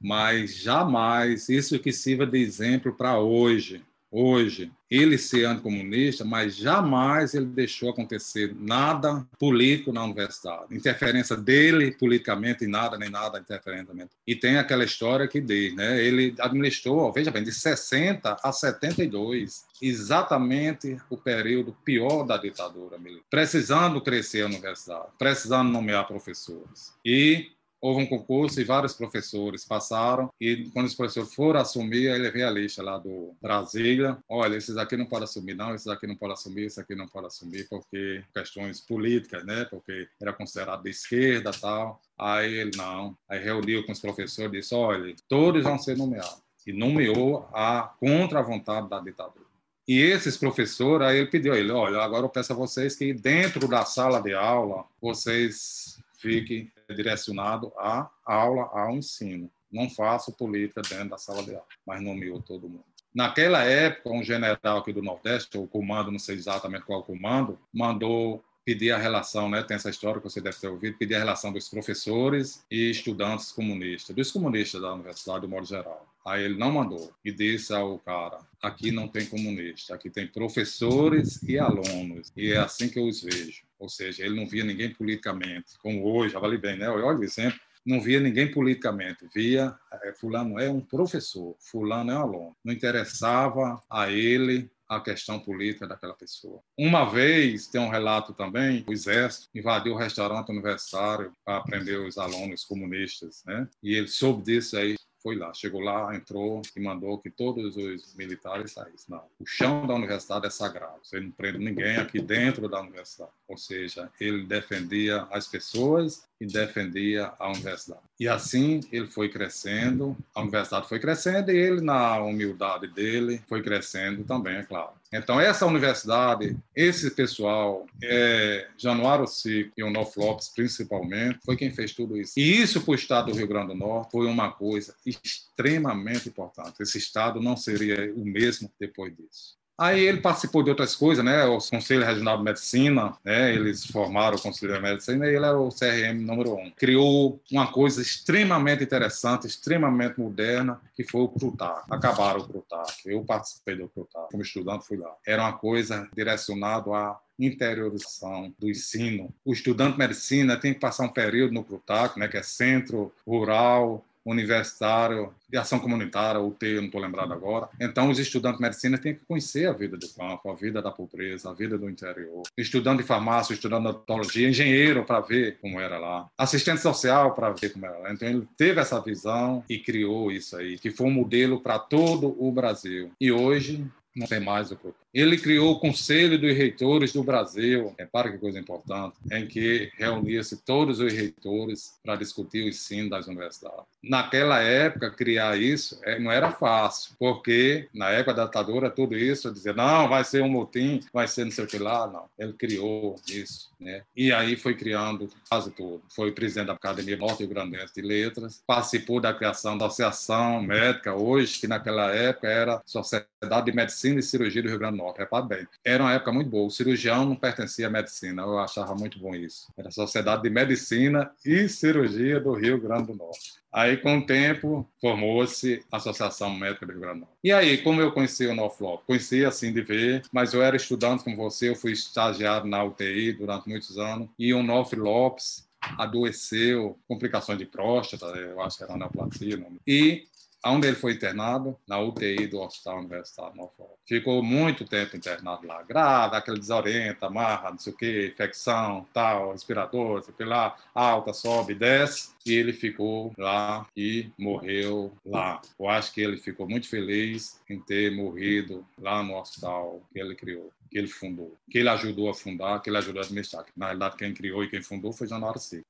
Mas 0.00 0.54
jamais 0.56 1.48
isso 1.48 1.78
que 1.78 1.92
sirva 1.92 2.26
de 2.26 2.38
exemplo 2.38 2.92
para 2.92 3.18
hoje. 3.18 3.82
Hoje, 4.10 4.70
ele 4.90 5.18
ser 5.18 5.44
anticomunista, 5.44 6.24
mas 6.24 6.56
jamais 6.56 7.34
ele 7.34 7.44
deixou 7.44 7.90
acontecer 7.90 8.54
nada 8.58 9.26
político 9.38 9.92
na 9.92 10.02
universidade. 10.02 10.74
Interferência 10.74 11.36
dele 11.36 11.92
politicamente 11.92 12.64
em 12.64 12.68
nada, 12.68 12.96
nem 12.96 13.10
nada 13.10 13.38
interferentemente. 13.38 14.10
E 14.26 14.34
tem 14.34 14.56
aquela 14.56 14.84
história 14.84 15.28
que 15.28 15.40
diz, 15.40 15.74
né? 15.74 16.02
Ele 16.02 16.34
administrou, 16.40 17.12
veja 17.12 17.30
bem, 17.30 17.42
de 17.42 17.52
60 17.52 18.38
a 18.42 18.50
72, 18.50 19.64
exatamente 19.82 20.96
o 21.10 21.16
período 21.16 21.76
pior 21.84 22.24
da 22.24 22.38
ditadura 22.38 22.98
militar, 22.98 23.24
precisando 23.28 24.00
crescer 24.00 24.42
a 24.42 24.46
universidade, 24.46 25.08
precisando 25.18 25.70
nomear 25.70 26.06
professores. 26.06 26.94
E 27.04 27.50
houve 27.80 28.02
um 28.02 28.06
concurso 28.06 28.60
e 28.60 28.64
vários 28.64 28.94
professores 28.94 29.64
passaram 29.64 30.30
e 30.40 30.68
quando 30.70 30.86
os 30.86 30.94
professores 30.94 31.34
foram 31.34 31.60
assumir, 31.60 32.06
ele 32.06 32.30
veio 32.30 32.48
a 32.48 32.50
lista 32.50 32.82
lá 32.82 32.98
do 32.98 33.34
Brasília, 33.40 34.18
olha, 34.28 34.56
esses 34.56 34.76
aqui 34.76 34.96
não 34.96 35.06
podem 35.06 35.24
assumir 35.24 35.54
não, 35.54 35.74
esses 35.74 35.86
aqui 35.86 36.06
não 36.06 36.16
podem 36.16 36.34
assumir, 36.34 36.64
esses 36.64 36.78
aqui 36.78 36.94
não 36.94 37.06
podem 37.06 37.26
assumir 37.28 37.68
porque 37.68 38.22
questões 38.34 38.80
políticas, 38.80 39.44
né, 39.44 39.64
porque 39.64 40.08
era 40.20 40.32
considerado 40.32 40.82
de 40.82 40.90
esquerda 40.90 41.50
tal. 41.52 42.00
Aí 42.18 42.52
ele 42.52 42.76
não, 42.76 43.16
aí 43.28 43.38
reuniu 43.38 43.84
com 43.84 43.92
os 43.92 44.00
professores 44.00 44.52
e 44.52 44.56
disse, 44.56 44.74
olha, 44.74 45.14
todos 45.28 45.62
vão 45.62 45.78
ser 45.78 45.96
nomeados. 45.96 46.42
E 46.66 46.72
nomeou 46.72 47.48
a 47.52 47.94
contra 47.98 48.40
a 48.40 48.42
vontade 48.42 48.88
da 48.88 49.00
ditadura. 49.00 49.46
E 49.86 50.02
esses 50.02 50.36
professores, 50.36 51.06
aí 51.06 51.18
ele 51.18 51.30
pediu 51.30 51.54
a 51.54 51.58
ele, 51.58 51.72
olha, 51.72 51.98
agora 51.98 52.26
eu 52.26 52.28
peço 52.28 52.52
a 52.52 52.56
vocês 52.56 52.94
que 52.94 53.14
dentro 53.14 53.66
da 53.66 53.86
sala 53.86 54.20
de 54.20 54.34
aula, 54.34 54.84
vocês 55.00 55.98
fiquem 56.18 56.70
direcionado 56.94 57.72
à 57.76 58.10
aula, 58.24 58.70
ao 58.72 58.92
ensino. 58.92 59.50
Não 59.70 59.88
faço 59.90 60.32
política 60.32 60.80
dentro 60.82 61.10
da 61.10 61.18
sala 61.18 61.42
de 61.42 61.54
aula, 61.54 61.66
mas 61.86 62.02
nomeou 62.02 62.40
todo 62.40 62.68
mundo. 62.68 62.84
Naquela 63.14 63.64
época, 63.64 64.10
um 64.10 64.22
general 64.22 64.78
aqui 64.78 64.92
do 64.92 65.02
Nordeste, 65.02 65.58
o 65.58 65.66
comando, 65.66 66.10
não 66.10 66.18
sei 66.18 66.36
exatamente 66.36 66.84
qual 66.84 67.02
comando, 67.02 67.58
mandou 67.72 68.44
pedir 68.64 68.90
a 68.90 68.98
relação, 68.98 69.48
né? 69.48 69.62
Tem 69.62 69.76
essa 69.76 69.88
história 69.88 70.20
que 70.20 70.28
você 70.28 70.42
deve 70.42 70.58
ter 70.58 70.68
ouvido, 70.68 70.98
pedir 70.98 71.14
a 71.14 71.18
relação 71.18 71.50
dos 71.50 71.70
professores 71.70 72.62
e 72.70 72.90
estudantes 72.90 73.50
comunistas, 73.50 74.14
dos 74.14 74.30
comunistas 74.30 74.82
da 74.82 74.92
universidade, 74.92 75.40
do 75.40 75.48
modo 75.48 75.66
geral. 75.66 76.06
Aí 76.22 76.44
ele 76.44 76.58
não 76.58 76.70
mandou 76.70 77.10
e 77.24 77.32
disse 77.32 77.72
ao 77.72 77.98
cara: 77.98 78.40
aqui 78.62 78.92
não 78.92 79.08
tem 79.08 79.24
comunista, 79.24 79.94
aqui 79.94 80.10
tem 80.10 80.26
professores 80.26 81.42
e 81.42 81.58
alunos, 81.58 82.30
e 82.36 82.52
é 82.52 82.58
assim 82.58 82.90
que 82.90 82.98
eu 82.98 83.06
os 83.06 83.22
vejo. 83.22 83.62
Ou 83.78 83.88
seja, 83.88 84.24
ele 84.24 84.36
não 84.36 84.46
via 84.46 84.64
ninguém 84.64 84.92
politicamente, 84.92 85.78
como 85.80 86.04
hoje, 86.04 86.36
avali 86.36 86.58
bem, 86.58 86.76
né? 86.76 86.88
Olha 86.88 87.18
o 87.18 87.24
exemplo, 87.24 87.58
não 87.84 88.00
via 88.00 88.20
ninguém 88.20 88.50
politicamente, 88.50 89.26
via 89.34 89.74
é, 90.02 90.12
fulano 90.12 90.58
é 90.58 90.68
um 90.68 90.80
professor, 90.80 91.56
fulano 91.58 92.10
é 92.10 92.14
um 92.14 92.22
aluno. 92.22 92.56
Não 92.64 92.72
interessava 92.72 93.80
a 93.88 94.10
ele 94.10 94.70
a 94.88 95.00
questão 95.00 95.38
política 95.38 95.86
daquela 95.86 96.14
pessoa. 96.14 96.62
Uma 96.76 97.04
vez, 97.04 97.66
tem 97.66 97.80
um 97.80 97.90
relato 97.90 98.32
também, 98.32 98.84
o 98.88 98.92
exército 98.92 99.48
invadiu 99.54 99.92
o 99.92 99.98
restaurante 99.98 100.50
universitário 100.50 101.32
para 101.44 101.60
prender 101.60 102.00
os 102.00 102.16
alunos 102.16 102.64
comunistas, 102.64 103.42
né? 103.44 103.68
E 103.82 103.94
ele 103.94 104.08
soube 104.08 104.42
disso 104.42 104.78
aí, 104.78 104.96
foi 105.22 105.36
lá, 105.36 105.52
chegou 105.52 105.80
lá, 105.80 106.14
entrou 106.14 106.62
e 106.76 106.80
mandou 106.80 107.18
que 107.18 107.30
todos 107.30 107.76
os 107.76 108.14
militares 108.14 108.72
saíssem. 108.72 109.06
Não, 109.08 109.22
o 109.38 109.46
chão 109.46 109.86
da 109.86 109.94
universidade 109.94 110.46
é 110.46 110.50
sagrado, 110.50 111.00
você 111.02 111.20
não 111.20 111.30
prende 111.30 111.58
ninguém 111.58 111.96
aqui 111.96 112.20
dentro 112.20 112.68
da 112.68 112.80
universidade. 112.80 113.30
Ou 113.46 113.56
seja, 113.56 114.10
ele 114.20 114.44
defendia 114.44 115.26
as 115.30 115.46
pessoas 115.46 116.26
e 116.40 116.46
defendia 116.46 117.32
a 117.38 117.48
universidade. 117.48 118.02
E 118.18 118.28
assim 118.28 118.80
ele 118.92 119.06
foi 119.06 119.28
crescendo, 119.28 120.16
a 120.34 120.40
universidade 120.40 120.88
foi 120.88 121.00
crescendo 121.00 121.50
e 121.50 121.56
ele, 121.56 121.80
na 121.80 122.20
humildade 122.20 122.86
dele, 122.86 123.42
foi 123.48 123.62
crescendo 123.62 124.24
também, 124.24 124.56
é 124.56 124.62
claro. 124.62 124.92
Então, 125.12 125.40
essa 125.40 125.64
universidade, 125.66 126.56
esse 126.76 127.10
pessoal, 127.10 127.86
é, 128.02 128.68
Januário 128.76 129.26
Cico 129.26 129.72
e 129.76 129.82
o 129.82 129.90
Nof 129.90 130.18
Lopes, 130.18 130.48
principalmente, 130.48 131.38
foi 131.44 131.56
quem 131.56 131.70
fez 131.70 131.92
tudo 131.92 132.16
isso. 132.16 132.34
E 132.36 132.60
isso 132.60 132.82
para 132.82 132.92
o 132.92 132.94
estado 132.94 133.32
do 133.32 133.36
Rio 133.36 133.48
Grande 133.48 133.68
do 133.68 133.74
Norte 133.74 134.12
foi 134.12 134.26
uma 134.26 134.52
coisa 134.52 134.94
extremamente 135.04 136.28
importante. 136.28 136.82
Esse 136.82 136.98
estado 136.98 137.40
não 137.40 137.56
seria 137.56 138.12
o 138.14 138.24
mesmo 138.24 138.70
depois 138.78 139.16
disso. 139.16 139.57
Aí 139.78 140.00
ele 140.00 140.20
participou 140.20 140.62
de 140.64 140.70
outras 140.70 140.96
coisas, 140.96 141.24
né? 141.24 141.44
O 141.44 141.58
Conselho 141.58 142.04
Regional 142.04 142.38
de 142.38 142.42
Medicina, 142.42 143.16
né? 143.24 143.54
Eles 143.54 143.86
formaram 143.86 144.36
o 144.36 144.40
Conselho 144.40 144.74
de 144.74 144.80
Medicina 144.80 145.24
e 145.24 145.28
ele 145.28 145.46
era 145.46 145.56
o 145.56 145.68
CRM 145.68 146.20
número 146.20 146.54
um. 146.54 146.70
Criou 146.72 147.40
uma 147.52 147.70
coisa 147.70 148.02
extremamente 148.02 148.82
interessante, 148.82 149.46
extremamente 149.46 150.18
moderna, 150.18 150.80
que 150.96 151.04
foi 151.04 151.20
o 151.20 151.28
CRUTAC. 151.28 151.84
Acabaram 151.88 152.40
o 152.40 152.48
CRUTAC. 152.48 153.02
Eu 153.06 153.22
participei 153.22 153.76
do 153.76 153.88
CRUTAC. 153.88 154.32
Como 154.32 154.42
estudante, 154.42 154.84
fui 154.84 154.96
lá. 154.96 155.14
Era 155.24 155.42
uma 155.42 155.52
coisa 155.52 156.08
direcionada 156.12 156.90
à 156.90 157.16
interiorização 157.38 158.52
do 158.58 158.68
ensino. 158.68 159.32
O 159.44 159.52
estudante 159.52 159.92
de 159.92 159.98
medicina 159.98 160.56
tem 160.56 160.74
que 160.74 160.80
passar 160.80 161.04
um 161.04 161.08
período 161.08 161.54
no 161.54 161.62
CRUTAC, 161.62 162.18
né, 162.18 162.26
que 162.26 162.36
é 162.36 162.42
Centro 162.42 163.12
Rural 163.24 164.04
universitário, 164.30 165.32
de 165.48 165.56
ação 165.56 165.78
comunitária, 165.78 166.40
UT, 166.40 166.62
eu 166.62 166.76
não 166.76 166.86
estou 166.86 167.00
lembrado 167.00 167.32
agora. 167.32 167.68
Então, 167.80 168.10
os 168.10 168.18
estudantes 168.18 168.58
de 168.58 168.62
medicina 168.62 168.98
têm 168.98 169.14
que 169.14 169.24
conhecer 169.24 169.66
a 169.66 169.72
vida 169.72 169.96
do 169.96 170.08
campo, 170.10 170.50
a 170.50 170.54
vida 170.54 170.82
da 170.82 170.90
pobreza, 170.90 171.50
a 171.50 171.54
vida 171.54 171.78
do 171.78 171.88
interior. 171.88 172.42
Estudante 172.56 172.98
de 172.98 173.08
farmácia, 173.08 173.54
estudante 173.54 173.82
de 173.82 173.88
odontologia, 173.88 174.48
engenheiro 174.48 175.04
para 175.04 175.20
ver 175.20 175.58
como 175.60 175.80
era 175.80 175.98
lá. 175.98 176.28
Assistente 176.36 176.80
social 176.80 177.34
para 177.34 177.50
ver 177.50 177.72
como 177.72 177.86
era 177.86 177.98
lá. 177.98 178.12
Então, 178.12 178.28
ele 178.28 178.46
teve 178.56 178.80
essa 178.80 179.00
visão 179.00 179.64
e 179.68 179.78
criou 179.78 180.30
isso 180.30 180.56
aí, 180.56 180.78
que 180.78 180.90
foi 180.90 181.06
um 181.06 181.12
modelo 181.12 181.60
para 181.60 181.78
todo 181.78 182.36
o 182.38 182.52
Brasil. 182.52 183.10
E 183.18 183.32
hoje, 183.32 183.84
não 184.18 184.26
tem 184.26 184.40
mais 184.40 184.70
o 184.72 184.76
CRUTAC. 184.76 184.98
Ele 185.14 185.38
criou 185.38 185.72
o 185.72 185.78
Conselho 185.78 186.38
dos 186.38 186.54
Reitores 186.54 187.12
do 187.12 187.22
Brasil, 187.22 187.94
repara 187.98 188.30
que 188.30 188.38
coisa 188.38 188.58
importante, 188.58 189.16
em 189.30 189.46
que 189.46 189.90
reunia-se 189.96 190.56
todos 190.64 190.98
os 190.98 191.12
reitores 191.12 191.98
para 192.02 192.16
discutir 192.16 192.64
o 192.64 192.68
ensino 192.68 193.08
das 193.08 193.28
universidades. 193.28 193.84
Naquela 194.02 194.60
época, 194.60 195.10
criar 195.10 195.56
isso 195.56 196.00
é, 196.02 196.18
não 196.18 196.32
era 196.32 196.50
fácil, 196.50 197.14
porque 197.18 197.88
na 197.94 198.10
época 198.10 198.34
da 198.34 198.44
ditadura, 198.46 198.90
tudo 198.90 199.16
isso, 199.16 199.52
dizer, 199.52 199.74
não, 199.74 200.08
vai 200.08 200.24
ser 200.24 200.42
um 200.42 200.48
motim, 200.48 201.00
vai 201.12 201.28
ser 201.28 201.44
não 201.44 201.52
sei 201.52 201.64
o 201.64 201.68
que 201.68 201.78
lá, 201.78 202.06
não. 202.06 202.24
Ele 202.38 202.52
criou 202.52 203.16
isso, 203.28 203.67
né? 203.78 204.02
E 204.16 204.32
aí 204.32 204.56
foi 204.56 204.74
criando 204.74 205.28
quase 205.48 205.70
tudo. 205.70 206.02
Foi 206.10 206.32
presidente 206.32 206.66
da 206.66 206.72
Academia 206.72 207.16
Norte 207.16 207.40
Rio 207.40 207.48
Grandense 207.48 207.94
de 207.94 208.02
Letras, 208.02 208.62
participou 208.66 209.20
da 209.20 209.32
criação 209.32 209.78
da 209.78 209.86
Associação 209.86 210.62
Médica, 210.62 211.14
hoje, 211.14 211.60
que 211.60 211.68
naquela 211.68 212.10
época 212.14 212.48
era 212.48 212.82
Sociedade 212.84 213.66
de 213.66 213.72
Medicina 213.72 214.18
e 214.18 214.22
Cirurgia 214.22 214.62
do 214.62 214.68
Rio 214.68 214.78
Grande 214.78 214.96
do 214.96 215.02
Norte. 215.02 215.18
Repare 215.18 215.46
bem, 215.46 215.68
era 215.84 216.02
uma 216.02 216.12
época 216.12 216.32
muito 216.32 216.50
boa. 216.50 216.66
O 216.66 216.70
cirurgião 216.70 217.24
não 217.24 217.36
pertencia 217.36 217.86
à 217.86 217.90
medicina, 217.90 218.42
eu 218.42 218.58
achava 218.58 218.94
muito 218.94 219.18
bom 219.18 219.34
isso. 219.34 219.72
Era 219.76 219.90
Sociedade 219.90 220.42
de 220.42 220.50
Medicina 220.50 221.30
e 221.44 221.68
Cirurgia 221.68 222.40
do 222.40 222.52
Rio 222.52 222.80
Grande 222.80 223.12
do 223.12 223.14
Norte. 223.14 223.58
Aí, 223.78 223.96
com 223.96 224.18
o 224.18 224.26
tempo, 224.26 224.84
formou-se 225.00 225.84
a 225.92 225.98
Associação 225.98 226.50
Médica 226.50 226.84
do 226.84 226.98
Norte. 226.98 227.28
E 227.44 227.52
aí, 227.52 227.78
como 227.78 228.00
eu 228.00 228.10
conheci 228.10 228.44
o 228.44 228.52
Noflop? 228.52 229.04
Conheci 229.06 229.44
assim 229.44 229.72
de 229.72 229.82
ver, 229.82 230.22
mas 230.32 230.52
eu 230.52 230.60
era 230.60 230.74
estudante 230.74 231.22
como 231.22 231.36
você, 231.36 231.68
eu 231.68 231.76
fui 231.76 231.92
estagiário 231.92 232.66
na 232.66 232.82
UTI 232.82 233.34
durante 233.34 233.68
muitos 233.68 233.96
anos, 233.96 234.28
e 234.36 234.52
o 234.52 234.64
Nof 234.64 234.96
Lopes 234.96 235.68
adoeceu, 235.96 236.98
complicações 237.06 237.56
de 237.56 237.66
próstata, 237.66 238.26
eu 238.26 238.60
acho 238.60 238.78
que 238.78 238.82
era 238.82 238.96
neoplasia, 238.96 239.64
e 239.86 240.26
onde 240.64 240.86
ele 240.86 240.96
foi 240.96 241.12
internado, 241.12 241.76
na 241.86 241.98
UTI 242.00 242.46
do 242.46 242.60
Hospital 242.60 242.98
Universitário 242.98 243.56
Norfolk. 243.56 243.94
Ficou 244.06 244.42
muito 244.42 244.84
tempo 244.84 245.16
internado 245.16 245.66
lá, 245.66 245.82
grave, 245.82 246.36
aquele 246.36 246.58
desorienta, 246.58 247.26
amarra, 247.26 247.70
não 247.70 247.78
sei 247.78 247.92
o 247.92 247.96
quê, 247.96 248.30
infecção, 248.32 249.06
tal, 249.12 249.52
respirador, 249.52 250.22
sei 250.22 250.46
lá, 250.46 250.76
alta, 250.94 251.32
sobe, 251.32 251.74
desce, 251.74 252.30
e 252.44 252.54
ele 252.54 252.72
ficou 252.72 253.32
lá 253.36 253.86
e 253.96 254.30
morreu 254.38 255.12
lá. 255.24 255.60
Eu 255.78 255.88
acho 255.88 256.12
que 256.12 256.20
ele 256.20 256.36
ficou 256.36 256.68
muito 256.68 256.88
feliz 256.88 257.60
em 257.68 257.78
ter 257.78 258.10
morrido 258.14 258.86
lá 258.98 259.22
no 259.22 259.36
hospital 259.38 260.00
que 260.12 260.18
ele 260.18 260.34
criou 260.34 260.72
que 260.90 260.98
ele 260.98 261.08
fundou, 261.08 261.54
que 261.70 261.78
ele 261.78 261.88
ajudou 261.88 262.30
a 262.30 262.34
fundar, 262.34 262.80
que 262.80 262.90
ele 262.90 262.96
ajudou 262.96 263.20
a 263.20 263.24
administrar. 263.24 263.64
Na 263.76 263.86
realidade, 263.86 264.16
quem 264.16 264.32
criou 264.32 264.64
e 264.64 264.68
quem 264.70 264.82
fundou 264.82 265.12
foi 265.12 265.26
Januário 265.26 265.60
Seco. 265.60 265.84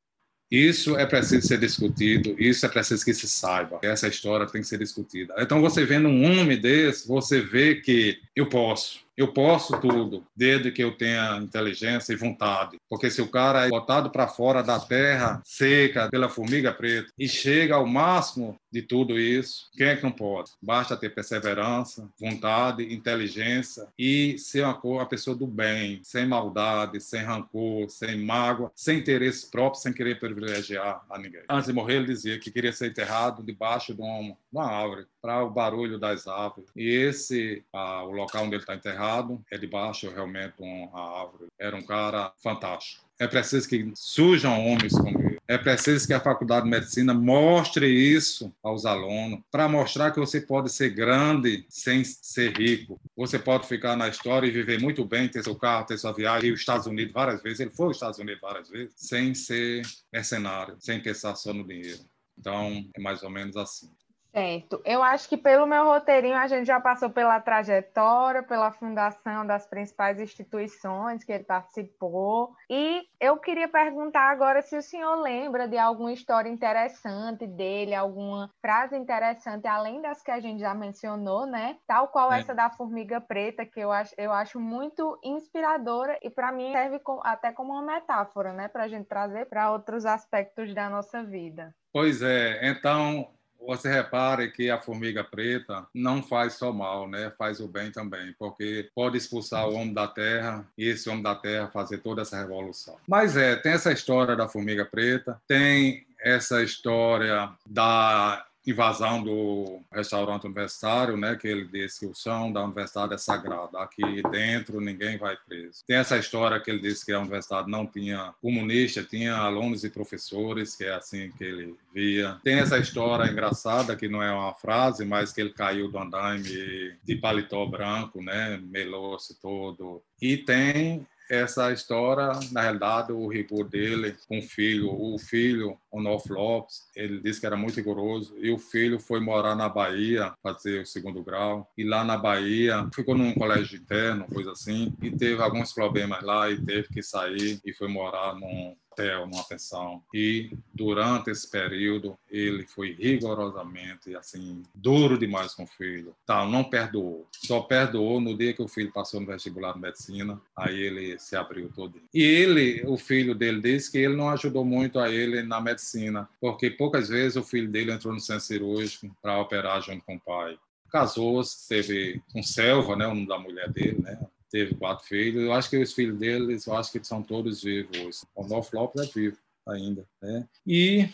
Isso 0.51 0.97
é 0.97 1.05
preciso 1.05 1.47
ser 1.47 1.59
discutido, 1.59 2.35
isso 2.39 2.65
é 2.65 2.69
preciso 2.69 3.05
que 3.05 3.13
se 3.13 3.29
saiba. 3.29 3.79
Essa 3.83 4.09
história 4.09 4.47
tem 4.47 4.63
que 4.63 4.67
ser 4.67 4.79
discutida. 4.79 5.35
Então, 5.39 5.61
você 5.61 5.85
vendo 5.85 6.09
um 6.09 6.25
homem 6.25 6.59
desse, 6.59 7.07
você 7.07 7.41
vê 7.41 7.75
que 7.75 8.19
eu 8.35 8.49
posso, 8.49 9.01
eu 9.19 9.27
posso 9.33 9.81
tudo, 9.81 10.25
desde 10.35 10.71
que 10.71 10.81
eu 10.81 10.97
tenha 10.97 11.39
inteligência 11.39 12.13
e 12.13 12.17
vontade. 12.17 12.79
Porque 12.89 13.11
se 13.11 13.21
o 13.21 13.27
cara 13.27 13.67
é 13.67 13.69
botado 13.69 14.11
para 14.11 14.29
fora 14.29 14.63
da 14.63 14.79
terra 14.79 15.43
seca 15.45 16.09
pela 16.09 16.29
formiga 16.29 16.73
preta 16.73 17.11
e 17.19 17.29
chega 17.29 17.75
ao 17.75 17.85
máximo 17.85 18.57
de 18.71 18.81
tudo 18.81 19.19
isso, 19.19 19.69
quem 19.77 19.89
é 19.89 19.97
que 19.97 20.05
não 20.05 20.13
pode? 20.13 20.53
Basta 20.63 20.97
ter 20.97 21.11
perseverança, 21.11 22.09
vontade, 22.21 22.95
inteligência 22.95 23.89
e 23.99 24.39
ser 24.39 24.63
uma, 24.63 24.79
uma 24.85 25.07
pessoa 25.07 25.35
do 25.35 25.49
bem, 25.49 26.01
sem 26.05 26.25
maldade, 26.25 27.01
sem 27.01 27.23
rancor, 27.23 27.91
sem 27.91 28.25
mágoa, 28.25 28.71
sem 28.77 28.99
interesse 28.99 29.51
próprio, 29.51 29.81
sem 29.81 29.93
querer 29.93 30.21
privilegiar 30.21 31.05
a 31.11 31.19
ninguém. 31.19 31.43
Antes 31.49 31.67
de 31.67 31.73
morrer, 31.73 31.97
ele 31.97 32.07
dizia 32.07 32.39
que 32.39 32.53
queria 32.53 32.73
ser 32.73 32.89
enterrado 32.91 33.43
debaixo 33.43 33.93
de 33.93 34.01
uma, 34.01 34.37
uma 34.53 34.71
árvore, 34.71 35.07
para 35.21 35.45
o 35.45 35.51
barulho 35.51 35.99
das 35.99 36.27
árvores. 36.27 36.71
E 36.77 36.89
esse, 36.89 37.65
ah, 37.73 38.05
o 38.05 38.13
local 38.13 38.45
onde 38.45 38.55
ele 38.55 38.63
está 38.63 38.75
enterrado, 38.75 39.08
é 39.51 39.59
debaixo 39.59 40.11
realmente 40.11 40.55
uma 40.59 41.21
árvore. 41.21 41.47
Era 41.59 41.77
um 41.77 41.83
cara 41.83 42.33
fantástico. 42.43 43.05
É 43.19 43.27
preciso 43.27 43.69
que 43.69 43.91
surjam 43.95 44.65
homens 44.65 44.93
como 44.93 45.21
ele. 45.21 45.39
É 45.49 45.57
preciso 45.57 46.07
que 46.07 46.13
a 46.13 46.21
Faculdade 46.21 46.65
de 46.65 46.71
Medicina 46.71 47.15
mostre 47.15 47.89
isso 47.89 48.53
aos 48.63 48.85
alunos, 48.85 49.41
para 49.51 49.67
mostrar 49.67 50.11
que 50.11 50.21
você 50.21 50.43
pode 50.43 50.71
ser 50.71 50.91
grande 50.91 51.65
sem 51.71 52.05
ser 52.05 52.57
rico. 52.57 53.01
Você 53.17 53.39
pode 53.39 53.67
ficar 53.67 53.97
na 53.97 54.09
história 54.09 54.47
e 54.47 54.51
viver 54.51 54.79
muito 54.79 55.05
bem, 55.05 55.27
ter 55.27 55.43
seu 55.43 55.57
carro, 55.57 55.87
ter 55.87 55.99
sua 55.99 56.13
viagem, 56.13 56.49
ir 56.49 56.53
aos 56.53 56.61
Estados 56.61 56.87
Unidos 56.87 57.15
várias 57.15 57.43
vezes. 57.43 57.61
Ele 57.61 57.71
foi 57.71 57.87
aos 57.87 57.97
Estados 57.97 58.19
Unidos 58.19 58.41
várias 58.43 58.69
vezes, 58.69 58.93
sem 58.95 59.35
ser 59.35 59.83
mercenário, 60.13 60.77
sem 60.79 61.01
pensar 61.01 61.35
só 61.35 61.53
no 61.53 61.67
dinheiro. 61.67 62.01
Então, 62.39 62.85
é 62.95 63.01
mais 63.01 63.23
ou 63.23 63.31
menos 63.31 63.57
assim. 63.57 63.91
Certo. 64.33 64.81
Eu 64.85 65.03
acho 65.03 65.29
que 65.29 65.37
pelo 65.37 65.67
meu 65.67 65.85
roteirinho 65.85 66.37
a 66.37 66.47
gente 66.47 66.67
já 66.67 66.81
passou 66.81 67.11
pela 67.11 67.41
trajetória, 67.41 68.43
pela 68.43 68.71
fundação 68.71 69.47
das 69.47 69.67
principais 69.67 70.21
instituições 70.21 71.25
que 71.25 71.33
ele 71.33 71.45
participou. 71.45 72.55
E 72.69 73.07
eu 73.19 73.39
queria 73.39 73.69
perguntar 73.69 74.31
agora 74.31 74.61
se 74.61 74.77
o 74.77 74.83
senhor 74.83 75.17
lembra 75.17 75.67
de 75.67 75.79
alguma 75.79 76.13
história 76.13 76.49
interessante 76.49 77.47
dele, 77.47 77.95
alguma 77.95 78.51
frase 78.61 78.97
interessante, 78.97 79.67
além 79.67 80.03
das 80.03 80.23
que 80.23 80.31
a 80.31 80.41
gente 80.41 80.61
já 80.61 80.75
mencionou, 80.75 81.47
né? 81.47 81.77
Tal 81.87 82.09
qual 82.09 82.33
é. 82.33 82.41
essa 82.41 82.55
da 82.55 82.71
formiga 82.71 83.21
preta, 83.21 83.65
que 83.65 83.81
eu 83.81 83.91
acho, 83.91 84.15
eu 84.19 84.33
acho 84.33 84.61
muito 84.61 85.19
inspiradora 85.25 86.19
e 86.23 86.29
para 86.29 86.53
mim 86.53 86.71
serve 86.73 86.99
com, 86.99 87.21
até 87.25 87.51
como 87.51 87.73
uma 87.73 87.83
metáfora, 87.83 88.53
né? 88.53 88.69
Para 88.69 88.85
a 88.85 88.89
gente 88.89 89.07
trazer 89.07 89.47
para 89.47 89.73
outros 89.73 90.05
aspectos 90.05 90.75
da 90.75 90.89
nossa 90.91 91.23
vida. 91.23 91.75
Pois 91.93 92.23
é, 92.23 92.69
então 92.69 93.27
você 93.67 93.91
repare 93.91 94.51
que 94.51 94.71
a 94.71 94.79
formiga 94.79 95.23
preta 95.23 95.87
não 95.93 96.23
faz 96.23 96.55
só 96.55 96.73
mal, 96.73 97.09
né? 97.09 97.33
Faz 97.37 97.61
o 97.61 97.69
bem 97.69 97.91
também, 97.91 98.35
porque 98.39 98.89
pode 98.95 99.17
expulsar 99.17 99.69
o 99.69 99.75
homem 99.75 99.93
da 99.93 100.07
terra 100.07 100.67
e 100.77 100.89
esse 100.89 101.09
homem 101.09 101.23
da 101.23 101.35
terra 101.35 101.69
fazer 101.69 101.99
toda 101.99 102.23
essa 102.23 102.39
revolução. 102.39 102.97
Mas 103.07 103.37
é, 103.37 103.57
tem 103.57 103.73
essa 103.73 103.93
história 103.93 104.35
da 104.35 104.49
formiga 104.49 104.85
preta, 104.85 105.41
tem 105.47 106.07
essa 106.21 106.63
história 106.63 107.51
da 107.65 108.45
invasão 108.69 109.23
do 109.23 109.81
restaurante 109.93 110.45
universitário, 110.45 111.17
né, 111.17 111.37
que 111.37 111.49
ele 111.49 111.65
disse 111.65 112.01
que 112.01 112.07
o 112.07 112.15
chão 112.15 112.53
da 112.53 112.63
universidade 112.63 113.15
é 113.15 113.19
sagrado, 113.19 113.77
aqui 113.79 114.23
dentro 114.31 114.81
ninguém 114.81 115.17
vai 115.17 115.37
preso. 115.37 115.85
Tem 115.87 115.97
essa 115.97 116.19
história 116.19 116.61
que 116.61 116.71
ele 116.71 116.81
disse 116.81 117.05
que 117.05 117.13
a 117.13 117.21
universidade 117.21 117.71
não 117.71 117.87
tinha 117.87 118.35
comunista, 118.43 119.03
tinha 119.03 119.35
alunos 119.35 119.85
e 119.85 119.91
professores, 119.91 120.77
que 120.77 120.85
é 120.85 120.95
assim 120.95 121.31
que 121.37 121.45
ele 121.45 121.75
via. 121.95 122.39
Tem 122.45 122.59
essa 122.59 122.79
história 122.79 123.31
engraçada, 123.31 123.97
que 123.97 124.09
não 124.09 124.23
é 124.23 124.31
uma 124.31 124.55
frase, 124.55 125.05
mas 125.05 125.33
que 125.33 125.41
ele 125.41 125.51
caiu 125.51 125.91
do 125.91 125.99
andaime 125.99 126.95
de 127.03 127.17
paletó 127.17 127.65
branco, 127.67 128.23
né, 128.23 128.61
melou-se 128.63 129.41
todo. 129.41 130.03
E 130.21 130.37
tem 130.37 131.07
essa 131.29 131.73
história, 131.73 132.31
na 132.53 132.63
realidade, 132.63 133.13
o 133.13 133.29
rigor 133.29 133.69
dele 133.69 134.17
com 134.27 134.39
o 134.39 134.43
filho, 134.43 134.91
o 134.91 135.19
filho, 135.19 135.79
o 135.91 136.01
Nof 136.01 136.29
Lopes, 136.31 136.89
ele 136.95 137.21
disse 137.21 137.41
que 137.41 137.47
era 137.47 137.57
muito 137.57 137.77
rigoroso, 137.77 138.35
e 138.39 138.51
o 138.51 138.59
filho 138.59 138.99
foi 138.99 139.21
morar 139.21 139.55
na 139.55 139.69
Bahia, 139.69 140.33
fazer 140.43 140.83
o 140.83 140.87
segundo 140.87 141.23
grau, 141.23 141.71
e 141.77 141.85
lá 141.85 142.05
na 142.05 142.17
Bahia 142.17 142.89
ficou 142.95 143.15
num 143.15 143.35
colégio 143.35 143.79
interno, 143.79 144.27
coisa 144.33 144.53
assim, 144.53 144.95
e 145.03 145.11
teve 145.11 145.43
alguns 145.43 145.73
problemas 145.73 146.23
lá 146.23 146.51
e 146.51 146.65
teve 146.65 146.89
que 146.89 147.03
sair 147.03 147.61
e 147.65 147.73
foi 147.73 147.89
morar 147.89 148.35
num 148.35 148.77
hotel, 148.99 149.27
numa 149.27 149.45
pensão. 149.45 150.03
E 150.13 150.51
durante 150.75 151.31
esse 151.31 151.49
período, 151.49 152.19
ele 152.31 152.67
foi 152.67 152.93
rigorosamente, 152.93 154.15
assim, 154.17 154.63
duro 154.75 155.17
demais 155.17 155.55
com 155.55 155.63
o 155.63 155.67
filho. 155.67 156.15
Tá, 156.27 156.45
não 156.45 156.65
perdoou. 156.65 157.27
Só 157.33 157.61
perdoou 157.61 158.21
no 158.21 158.37
dia 158.37 158.53
que 158.53 158.63
o 158.63 158.69
filho 158.69 158.93
passou 158.93 159.21
no 159.21 159.27
vestibular 159.27 159.73
de 159.73 159.81
medicina, 159.81 160.41
aí 160.57 160.79
ele 160.79 161.19
se 161.19 161.37
abriu 161.37 161.71
todo. 161.75 162.01
E 162.13 162.23
ele, 162.23 162.83
o 162.87 162.97
filho 162.97 163.35
dele, 163.35 163.61
disse 163.61 163.91
que 163.91 163.99
ele 163.99 164.17
não 164.17 164.29
ajudou 164.31 164.65
muito 164.65 164.99
a 164.99 165.11
ele 165.11 165.43
na 165.43 165.61
medicina, 165.61 166.29
porque 166.41 166.71
poucas 166.71 167.09
vezes 167.09 167.37
o 167.37 167.43
filho 167.43 167.69
dele 167.69 167.93
entrou 167.93 168.13
no 168.13 168.21
centro 168.21 168.45
cirúrgico 168.45 169.15
para 169.23 169.41
operar 169.41 169.81
junto 169.83 170.05
com 170.05 170.17
o 170.17 170.21
pai 170.21 170.59
casou-se, 170.91 171.69
teve 171.69 172.23
com 172.33 172.43
Selva, 172.43 172.97
né, 172.97 173.07
o 173.07 173.11
nome 173.11 173.27
da 173.27 173.39
mulher 173.39 173.71
dele, 173.71 173.99
né, 174.01 174.19
teve 174.51 174.75
quatro 174.75 175.07
filhos. 175.07 175.43
Eu 175.43 175.53
acho 175.53 175.71
que 175.71 175.77
os 175.77 175.93
filhos 175.93 176.19
deles, 176.19 176.67
eu 176.67 176.77
acho 176.77 176.93
que 176.93 177.05
são 177.05 177.23
todos 177.23 177.63
vivos. 177.63 178.25
O 178.35 178.47
North 178.47 178.73
Lopes 178.73 179.03
é 179.03 179.13
vivo 179.13 179.37
ainda. 179.67 180.05
Né? 180.23 180.47
E 180.67 181.09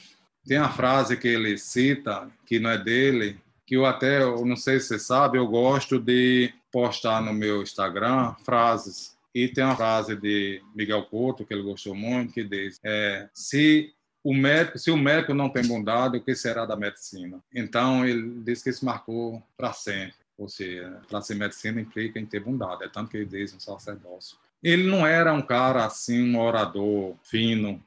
tem 0.47 0.59
a 0.59 0.69
frase 0.69 1.17
que 1.17 1.29
ele 1.29 1.57
cita, 1.59 2.31
que 2.47 2.59
não 2.59 2.71
é 2.71 2.79
dele, 2.79 3.39
que 3.67 3.77
eu 3.77 3.87
até, 3.87 4.23
eu 4.23 4.45
não 4.45 4.57
sei 4.57 4.79
se 4.79 4.89
você 4.89 4.99
sabe, 4.99 5.39
eu 5.39 5.47
gosto 5.47 5.99
de 5.99 6.53
postar 6.71 7.23
no 7.23 7.33
meu 7.33 7.63
Instagram 7.63 8.35
frases. 8.45 9.17
E 9.35 9.49
tem 9.49 9.65
uma 9.65 9.77
frase 9.77 10.15
de 10.15 10.63
Miguel 10.75 11.05
Couto, 11.05 11.45
que 11.45 11.53
ele 11.53 11.63
gostou 11.63 11.95
muito, 11.95 12.33
que 12.33 12.45
diz: 12.45 12.79
é, 12.85 13.29
se 13.33 13.93
o 14.23 14.33
médico, 14.33 14.79
se 14.79 14.91
o 14.91 14.97
médico 14.97 15.35
não 15.35 15.51
tem 15.51 15.67
bondade, 15.67 16.17
o 16.17 16.23
que 16.23 16.35
será 16.35 16.65
da 16.65 16.77
medicina? 16.77 17.43
Então, 17.55 18.07
ele 18.07 18.41
diz 18.43 18.63
que 18.63 18.71
isso 18.71 18.85
marcou 18.85 19.43
para 19.57 19.73
sempre. 19.73 20.15
Ou 20.37 20.49
seja, 20.49 21.01
para 21.09 21.21
ser 21.21 21.35
medicina 21.35 21.81
implica 21.81 22.19
em 22.19 22.27
ter 22.27 22.41
bondade, 22.41 22.85
é 22.85 22.89
tanto 22.89 23.11
que 23.11 23.17
ele 23.17 23.27
diz 23.27 23.55
um 23.55 23.61
sacerdócio. 23.61 24.37
Ele 24.63 24.85
não 24.85 25.07
era 25.07 25.33
um 25.33 25.43
cara 25.43 25.85
assim, 25.85 26.35
um 26.35 26.41
orador 26.41 27.15
fino, 27.23 27.83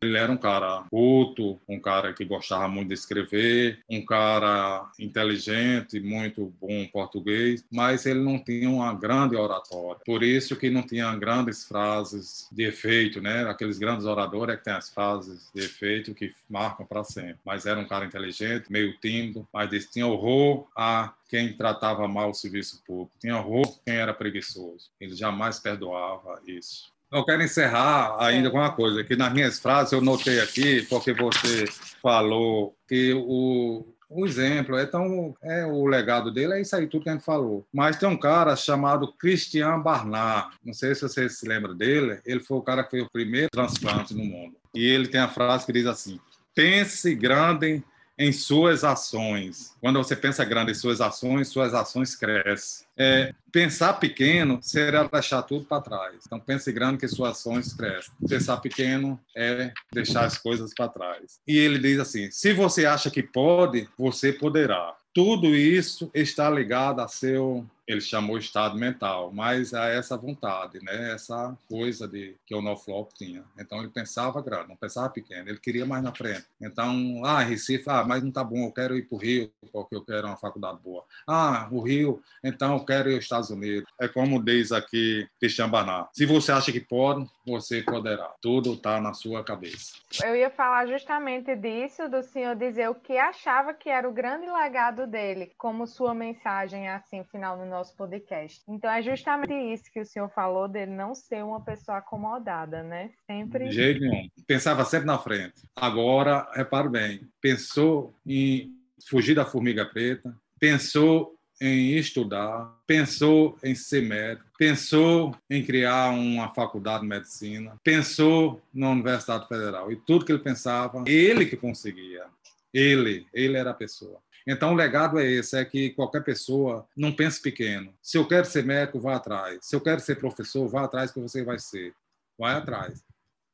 ele 0.00 0.16
era 0.16 0.30
um 0.30 0.36
cara 0.36 0.84
culto, 0.90 1.60
um 1.68 1.80
cara 1.80 2.12
que 2.12 2.24
gostava 2.24 2.68
muito 2.68 2.88
de 2.88 2.94
escrever, 2.94 3.80
um 3.90 4.04
cara 4.04 4.90
inteligente, 4.98 5.98
muito 5.98 6.52
bom 6.60 6.86
português, 6.86 7.64
mas 7.70 8.06
ele 8.06 8.20
não 8.20 8.38
tinha 8.38 8.70
uma 8.70 8.94
grande 8.94 9.34
oratória. 9.34 10.00
Por 10.04 10.22
isso 10.22 10.56
que 10.56 10.70
não 10.70 10.82
tinha 10.82 11.14
grandes 11.16 11.64
frases 11.64 12.48
de 12.52 12.64
efeito, 12.64 13.20
né? 13.20 13.48
Aqueles 13.48 13.78
grandes 13.78 14.06
oradores 14.06 14.54
é 14.54 14.56
que 14.56 14.64
têm 14.64 14.74
as 14.74 14.88
frases 14.88 15.50
de 15.52 15.62
efeito 15.62 16.14
que 16.14 16.32
marcam 16.48 16.86
para 16.86 17.02
sempre. 17.02 17.38
Mas 17.44 17.66
era 17.66 17.80
um 17.80 17.86
cara 17.86 18.04
inteligente, 18.04 18.70
meio 18.70 18.96
tímido, 18.98 19.46
mas 19.52 19.86
tinha 19.86 20.06
horror 20.06 20.66
a 20.76 21.12
quem 21.28 21.52
tratava 21.52 22.06
mal 22.08 22.30
o 22.30 22.34
serviço 22.34 22.82
público, 22.86 23.12
tinha 23.20 23.36
horror 23.36 23.78
quem 23.84 23.96
era 23.96 24.14
preguiçoso. 24.14 24.90
Ele 25.00 25.14
jamais 25.14 25.58
perdoava 25.58 26.40
isso. 26.46 26.90
Eu 27.10 27.24
quero 27.24 27.42
encerrar 27.42 28.16
ainda 28.18 28.50
com 28.50 28.58
uma 28.58 28.72
coisa, 28.72 29.02
que 29.02 29.16
nas 29.16 29.32
minhas 29.32 29.58
frases 29.58 29.92
eu 29.92 30.00
notei 30.00 30.40
aqui, 30.40 30.82
porque 30.82 31.12
você 31.14 31.64
falou 32.02 32.76
que 32.86 33.14
o, 33.14 33.86
o 34.10 34.26
exemplo 34.26 34.76
é 34.76 34.84
tão 34.84 35.34
é 35.42 35.64
o 35.64 35.86
legado 35.86 36.30
dele 36.30 36.54
é 36.54 36.60
isso 36.60 36.76
aí 36.76 36.86
tudo 36.86 37.04
que 37.04 37.08
a 37.08 37.12
gente 37.12 37.24
falou. 37.24 37.66
Mas 37.72 37.96
tem 37.96 38.08
um 38.08 38.16
cara 38.16 38.54
chamado 38.56 39.12
Christian 39.14 39.80
Barnard, 39.80 40.54
não 40.62 40.74
sei 40.74 40.94
se 40.94 41.00
você 41.02 41.28
se 41.30 41.48
lembra 41.48 41.74
dele, 41.74 42.20
ele 42.26 42.40
foi 42.40 42.58
o 42.58 42.62
cara 42.62 42.84
que 42.84 42.90
fez 42.90 43.04
o 43.04 43.10
primeiro 43.10 43.48
transplante 43.50 44.14
no 44.14 44.24
mundo. 44.24 44.56
E 44.74 44.84
ele 44.86 45.08
tem 45.08 45.20
a 45.20 45.28
frase 45.28 45.64
que 45.64 45.72
diz 45.72 45.86
assim: 45.86 46.20
pense 46.54 47.14
grande 47.14 47.82
em 48.18 48.32
suas 48.32 48.82
ações. 48.82 49.76
Quando 49.80 50.02
você 50.02 50.16
pensa 50.16 50.44
grande 50.44 50.72
em 50.72 50.74
suas 50.74 51.00
ações, 51.00 51.48
suas 51.48 51.72
ações 51.72 52.16
crescem. 52.16 52.86
É, 52.96 53.32
pensar 53.52 53.94
pequeno 53.94 54.58
será 54.60 55.04
deixar 55.04 55.42
tudo 55.42 55.64
para 55.64 55.80
trás. 55.80 56.16
Então, 56.26 56.40
pense 56.40 56.72
grande 56.72 56.98
que 56.98 57.06
suas 57.06 57.38
ações 57.38 57.72
crescem. 57.72 58.12
Pensar 58.28 58.56
pequeno 58.56 59.18
é 59.36 59.72
deixar 59.92 60.24
as 60.24 60.36
coisas 60.36 60.74
para 60.74 60.88
trás. 60.88 61.38
E 61.46 61.56
ele 61.56 61.78
diz 61.78 62.00
assim: 62.00 62.30
se 62.30 62.52
você 62.52 62.84
acha 62.84 63.10
que 63.10 63.22
pode, 63.22 63.88
você 63.96 64.32
poderá. 64.32 64.96
Tudo 65.14 65.54
isso 65.54 66.10
está 66.12 66.50
ligado 66.50 67.00
a 67.00 67.08
seu 67.08 67.64
ele 67.88 68.02
chamou 68.02 68.36
estado 68.36 68.78
mental, 68.78 69.32
mas 69.32 69.72
a 69.72 69.86
essa 69.86 70.14
vontade, 70.14 70.78
né? 70.84 71.14
Essa 71.14 71.56
coisa 71.66 72.06
de 72.06 72.36
que 72.44 72.54
o 72.54 72.60
Noflop 72.60 73.10
tinha. 73.14 73.42
Então 73.58 73.78
ele 73.78 73.88
pensava 73.88 74.42
grande, 74.42 74.68
não 74.68 74.76
pensava 74.76 75.08
pequeno, 75.08 75.48
ele 75.48 75.58
queria 75.58 75.86
mais 75.86 76.02
na 76.02 76.14
frente. 76.14 76.44
Então, 76.60 77.24
ah, 77.24 77.40
Recife, 77.40 77.88
ah, 77.88 78.04
mas 78.06 78.22
não 78.22 78.30
tá 78.30 78.44
bom, 78.44 78.66
eu 78.66 78.72
quero 78.72 78.94
ir 78.94 79.08
para 79.08 79.16
o 79.16 79.18
Rio 79.18 79.50
porque 79.72 79.96
eu 79.96 80.04
quero 80.04 80.26
uma 80.26 80.36
faculdade 80.36 80.78
boa. 80.84 81.02
Ah, 81.26 81.66
o 81.70 81.80
Rio, 81.80 82.22
então 82.44 82.74
eu 82.74 82.84
quero 82.84 83.10
ir 83.10 83.14
aos 83.14 83.24
Estados 83.24 83.48
Unidos. 83.48 83.90
É 83.98 84.06
como 84.06 84.42
diz 84.42 84.70
aqui 84.70 85.26
Barnard. 85.70 86.08
Se 86.12 86.26
você 86.26 86.52
acha 86.52 86.70
que 86.70 86.80
pode, 86.80 87.26
você 87.46 87.82
poderá. 87.82 88.34
Tudo 88.40 88.74
está 88.74 89.00
na 89.00 89.14
sua 89.14 89.42
cabeça. 89.42 89.94
Eu 90.22 90.36
ia 90.36 90.50
falar 90.50 90.86
justamente 90.86 91.56
disso, 91.56 92.08
do 92.08 92.22
senhor 92.22 92.54
dizer 92.54 92.90
o 92.90 92.94
que 92.94 93.16
achava 93.16 93.72
que 93.72 93.88
era 93.88 94.08
o 94.08 94.12
grande 94.12 94.46
legado 94.46 95.06
dele, 95.06 95.52
como 95.56 95.86
sua 95.86 96.14
mensagem 96.14 96.88
assim 96.88 97.24
final 97.24 97.56
no 97.56 97.64
nosso 97.78 97.94
podcast. 97.94 98.60
Então 98.68 98.90
é 98.90 99.00
justamente 99.02 99.52
isso 99.52 99.84
que 99.92 100.00
o 100.00 100.04
senhor 100.04 100.28
falou 100.28 100.68
dele 100.68 100.90
não 100.90 101.14
ser 101.14 101.44
uma 101.44 101.60
pessoa 101.60 101.98
acomodada, 101.98 102.82
né? 102.82 103.10
Sempre. 103.26 103.68
De 103.68 103.74
jeito 103.74 104.00
nenhum. 104.00 104.28
Pensava 104.46 104.84
sempre 104.84 105.06
na 105.06 105.18
frente. 105.18 105.62
Agora, 105.76 106.48
repare 106.54 106.88
bem, 106.88 107.20
pensou 107.40 108.12
em 108.26 108.74
fugir 109.08 109.34
da 109.34 109.44
formiga 109.44 109.86
preta, 109.86 110.34
pensou 110.58 111.34
em 111.60 111.96
estudar, 111.96 112.72
pensou 112.86 113.56
em 113.64 113.74
ser 113.74 114.02
médico, 114.02 114.48
pensou 114.56 115.34
em 115.50 115.62
criar 115.64 116.10
uma 116.10 116.48
faculdade 116.48 117.02
de 117.02 117.08
medicina, 117.08 117.76
pensou 117.82 118.60
na 118.72 118.90
Universidade 118.90 119.48
Federal. 119.48 119.90
E 119.90 119.96
tudo 119.96 120.24
que 120.24 120.32
ele 120.32 120.42
pensava, 120.42 121.04
ele 121.06 121.46
que 121.46 121.56
conseguia. 121.56 122.26
Ele, 122.72 123.26
ele 123.32 123.56
era 123.56 123.70
a 123.70 123.74
pessoa. 123.74 124.20
Então, 124.50 124.72
o 124.72 124.74
legado 124.74 125.18
é 125.18 125.30
esse: 125.30 125.58
é 125.58 125.64
que 125.64 125.90
qualquer 125.90 126.24
pessoa 126.24 126.88
não 126.96 127.12
pense 127.12 127.38
pequeno. 127.38 127.92
Se 128.00 128.16
eu 128.16 128.26
quero 128.26 128.46
ser 128.46 128.64
médico, 128.64 128.98
vá 128.98 129.16
atrás. 129.16 129.58
Se 129.60 129.76
eu 129.76 129.80
quero 129.80 130.00
ser 130.00 130.16
professor, 130.16 130.66
vá 130.66 130.84
atrás 130.84 131.10
que 131.10 131.20
você 131.20 131.44
vai 131.44 131.58
ser. 131.58 131.92
Vai 132.38 132.54
atrás. 132.54 133.04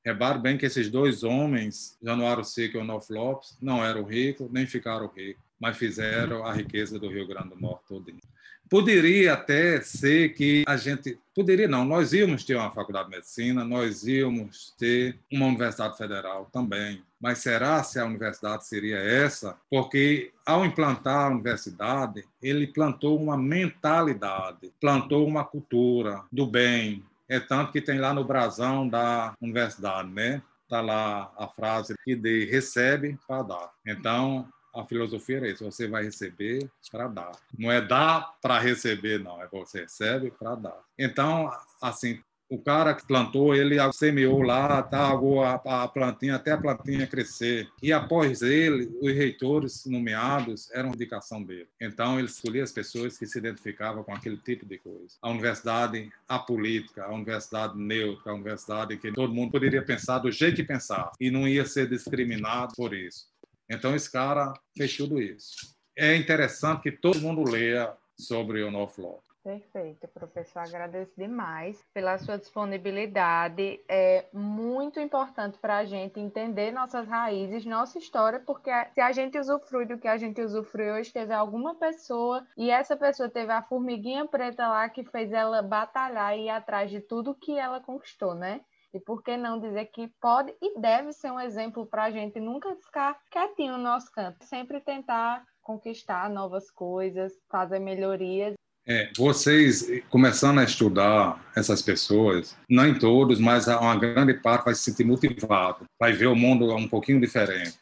Repare 0.06 0.38
bem 0.38 0.56
que 0.56 0.66
esses 0.66 0.88
dois 0.88 1.24
homens, 1.24 1.98
Januário 2.00 2.44
Seco 2.44 2.76
e 2.76 2.80
Onofre 2.80 3.16
Lopes, 3.16 3.56
não 3.60 3.84
eram 3.84 4.04
ricos, 4.04 4.48
nem 4.52 4.66
ficaram 4.66 5.08
ricos, 5.08 5.42
mas 5.58 5.76
fizeram 5.76 6.44
a 6.44 6.52
riqueza 6.52 6.96
do 6.96 7.08
Rio 7.08 7.26
Grande 7.26 7.48
do 7.48 7.60
Norte 7.60 7.86
todinho. 7.88 8.20
Poderia 8.68 9.34
até 9.34 9.80
ser 9.80 10.34
que 10.34 10.64
a 10.66 10.76
gente. 10.76 11.18
Poderia 11.34 11.68
não, 11.68 11.84
nós 11.84 12.12
íamos 12.12 12.44
ter 12.44 12.54
uma 12.54 12.70
faculdade 12.70 13.10
de 13.10 13.16
medicina, 13.16 13.64
nós 13.64 14.06
íamos 14.06 14.72
ter 14.78 15.18
uma 15.30 15.46
universidade 15.46 15.96
federal 15.96 16.48
também. 16.52 17.02
Mas 17.20 17.38
será 17.38 17.82
se 17.82 17.98
a 17.98 18.04
universidade 18.04 18.66
seria 18.66 18.98
essa? 18.98 19.56
Porque 19.70 20.32
ao 20.46 20.64
implantar 20.64 21.26
a 21.26 21.30
universidade, 21.30 22.24
ele 22.42 22.66
plantou 22.66 23.20
uma 23.20 23.36
mentalidade, 23.36 24.72
plantou 24.80 25.26
uma 25.26 25.44
cultura 25.44 26.22
do 26.30 26.46
bem. 26.46 27.02
É 27.28 27.40
tanto 27.40 27.72
que 27.72 27.80
tem 27.80 27.98
lá 27.98 28.12
no 28.12 28.24
brasão 28.24 28.88
da 28.88 29.34
universidade, 29.40 30.10
né? 30.10 30.42
Está 30.62 30.80
lá 30.80 31.32
a 31.36 31.48
frase 31.48 31.94
que 32.04 32.14
de 32.14 32.44
recebe 32.46 33.18
para 33.26 33.42
dar. 33.42 33.70
Então, 33.86 34.48
a 34.74 34.84
filosofia 34.84 35.36
era 35.36 35.48
isso: 35.48 35.64
você 35.64 35.86
vai 35.86 36.04
receber 36.04 36.68
para 36.90 37.08
dar. 37.08 37.32
Não 37.58 37.70
é 37.70 37.80
dar 37.80 38.34
para 38.42 38.58
receber, 38.58 39.18
não, 39.18 39.40
é 39.42 39.46
você 39.46 39.82
recebe 39.82 40.30
para 40.30 40.54
dar. 40.54 40.80
Então, 40.98 41.50
assim, 41.80 42.20
o 42.48 42.58
cara 42.58 42.94
que 42.94 43.06
plantou, 43.06 43.54
ele 43.54 43.76
semeou 43.92 44.42
lá, 44.42 44.82
tá, 44.82 45.08
a, 45.08 45.82
a 45.84 45.88
plantinha, 45.88 46.36
até 46.36 46.52
a 46.52 46.58
plantinha 46.58 47.06
crescer. 47.06 47.68
E 47.82 47.92
após 47.92 48.42
ele, 48.42 48.90
os 49.00 49.12
reitores 49.12 49.84
nomeados 49.86 50.70
eram 50.72 50.90
indicação 50.90 51.42
dele. 51.42 51.68
Então, 51.80 52.18
ele 52.18 52.28
escolhia 52.28 52.62
as 52.62 52.72
pessoas 52.72 53.18
que 53.18 53.26
se 53.26 53.38
identificavam 53.38 54.04
com 54.04 54.12
aquele 54.12 54.36
tipo 54.36 54.66
de 54.66 54.78
coisa. 54.78 55.16
A 55.22 55.30
universidade 55.30 56.12
apolítica, 56.28 57.04
a 57.04 57.12
universidade 57.12 57.78
neutra, 57.78 58.32
a 58.32 58.34
universidade 58.34 58.96
que 58.98 59.10
todo 59.12 59.34
mundo 59.34 59.50
poderia 59.50 59.82
pensar 59.82 60.18
do 60.18 60.30
jeito 60.30 60.56
que 60.56 60.64
pensar 60.64 61.10
e 61.18 61.30
não 61.30 61.48
ia 61.48 61.64
ser 61.64 61.88
discriminado 61.88 62.74
por 62.76 62.94
isso. 62.94 63.33
Então, 63.70 63.94
esse 63.94 64.10
cara 64.10 64.52
fez 64.76 64.96
tudo 64.96 65.20
isso. 65.20 65.74
É 65.96 66.16
interessante 66.16 66.82
que 66.82 66.92
todo 66.92 67.20
mundo 67.20 67.48
leia 67.48 67.96
sobre 68.18 68.62
o 68.62 68.70
North. 68.70 68.98
Perfeito, 69.44 70.08
professor. 70.08 70.60
Agradeço 70.60 71.12
demais 71.18 71.84
pela 71.92 72.16
sua 72.16 72.38
disponibilidade. 72.38 73.78
É 73.86 74.24
muito 74.32 74.98
importante 74.98 75.58
para 75.58 75.76
a 75.76 75.84
gente 75.84 76.18
entender 76.18 76.72
nossas 76.72 77.06
raízes, 77.06 77.66
nossa 77.66 77.98
história, 77.98 78.40
porque 78.40 78.70
se 78.94 79.02
a 79.02 79.12
gente 79.12 79.38
usufrui 79.38 79.84
do 79.84 79.98
que 79.98 80.08
a 80.08 80.16
gente 80.16 80.40
usufrui 80.40 80.90
hoje, 80.90 81.12
teve 81.12 81.34
alguma 81.34 81.74
pessoa 81.74 82.46
e 82.56 82.70
essa 82.70 82.96
pessoa 82.96 83.28
teve 83.28 83.52
a 83.52 83.62
formiguinha 83.62 84.26
preta 84.26 84.66
lá 84.66 84.88
que 84.88 85.04
fez 85.04 85.30
ela 85.30 85.60
batalhar 85.60 86.38
e 86.38 86.44
ir 86.46 86.48
atrás 86.48 86.90
de 86.90 87.00
tudo 87.00 87.34
que 87.34 87.58
ela 87.58 87.80
conquistou, 87.80 88.34
né? 88.34 88.62
E 88.94 89.00
por 89.00 89.22
que 89.22 89.36
não 89.36 89.58
dizer 89.58 89.86
que 89.86 90.08
pode 90.20 90.54
e 90.62 90.78
deve 90.80 91.12
ser 91.12 91.32
um 91.32 91.40
exemplo 91.40 91.84
para 91.86 92.04
a 92.04 92.10
gente 92.10 92.38
nunca 92.38 92.74
ficar 92.76 93.18
quietinho 93.30 93.76
no 93.76 93.82
nosso 93.82 94.10
canto, 94.12 94.44
sempre 94.44 94.80
tentar 94.80 95.44
conquistar 95.60 96.30
novas 96.30 96.70
coisas, 96.70 97.32
fazer 97.50 97.80
melhorias 97.80 98.54
é, 98.86 99.10
vocês 99.16 99.88
começando 100.10 100.58
a 100.58 100.64
estudar 100.64 101.42
essas 101.56 101.80
pessoas, 101.80 102.54
nem 102.68 102.94
todos, 102.94 103.40
mas 103.40 103.66
uma 103.66 103.96
grande 103.96 104.34
parte 104.34 104.66
vai 104.66 104.74
se 104.74 104.82
sentir 104.82 105.04
motivado, 105.04 105.86
vai 105.98 106.12
ver 106.12 106.26
o 106.26 106.36
mundo 106.36 106.74
um 106.74 106.86
pouquinho 106.86 107.18
diferente. 107.18 107.78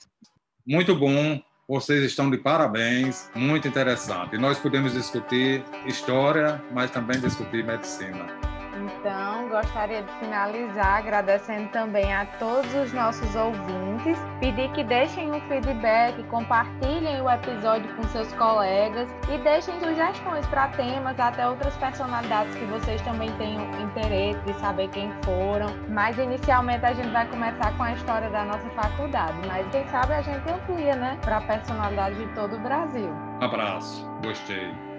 Muito 0.65 0.95
bom, 0.95 1.43
vocês 1.67 2.05
estão 2.05 2.31
de 2.31 2.39
parabéns, 2.39 3.29
muito 3.35 3.67
interessante. 3.67 4.39
Nós 4.39 4.61
podemos 4.61 4.93
discutir 4.93 5.65
história, 5.87 6.63
mas 6.73 6.93
também 6.93 7.21
discutir 7.21 7.65
medicina. 7.65 8.52
Então, 8.75 9.49
gostaria 9.49 10.03
de 10.03 10.13
finalizar 10.15 10.99
agradecendo 10.99 11.69
também 11.69 12.13
a 12.13 12.27
todos 12.39 12.73
os 12.75 12.93
nossos 12.93 13.35
ouvintes, 13.35 14.19
pedir 14.41 14.71
que 14.73 14.83
deixem 14.83 15.31
um 15.31 15.41
feedback, 15.43 16.23
compartilhem 16.25 17.21
o 17.21 17.31
episódio 17.31 17.95
com 17.95 18.03
seus 18.05 18.33
colegas 18.35 19.09
e 19.31 19.39
deixem 19.39 19.79
sugestões 19.81 20.47
para 20.47 20.69
temas, 20.69 21.19
até 21.19 21.47
outras 21.47 21.77
personalidades 21.77 22.55
que 22.55 22.65
vocês 22.67 23.01
também 23.03 23.31
tenham 23.33 23.63
interesse 23.81 24.41
de 24.41 24.55
saber 24.55 24.89
quem 24.89 25.13
foram. 25.23 25.67
Mas 25.89 26.19
inicialmente 26.19 26.85
a 26.85 26.93
gente 26.93 27.11
vai 27.11 27.27
começar 27.27 27.77
com 27.77 27.83
a 27.83 27.93
história 27.93 28.31
da 28.31 28.45
nossa 28.45 28.69
faculdade, 28.71 29.37
mas 29.47 29.67
quem 29.69 29.87
sabe 29.89 30.15
a 30.15 30.23
gente 30.23 30.51
amplia, 30.51 30.97
né, 30.97 31.19
para 31.21 31.41
personalidades 31.43 32.19
de 32.19 32.27
todo 32.35 32.57
o 32.57 32.61
Brasil. 32.61 33.11
Um 33.41 33.45
abraço, 33.45 34.09
gostei. 34.23 34.92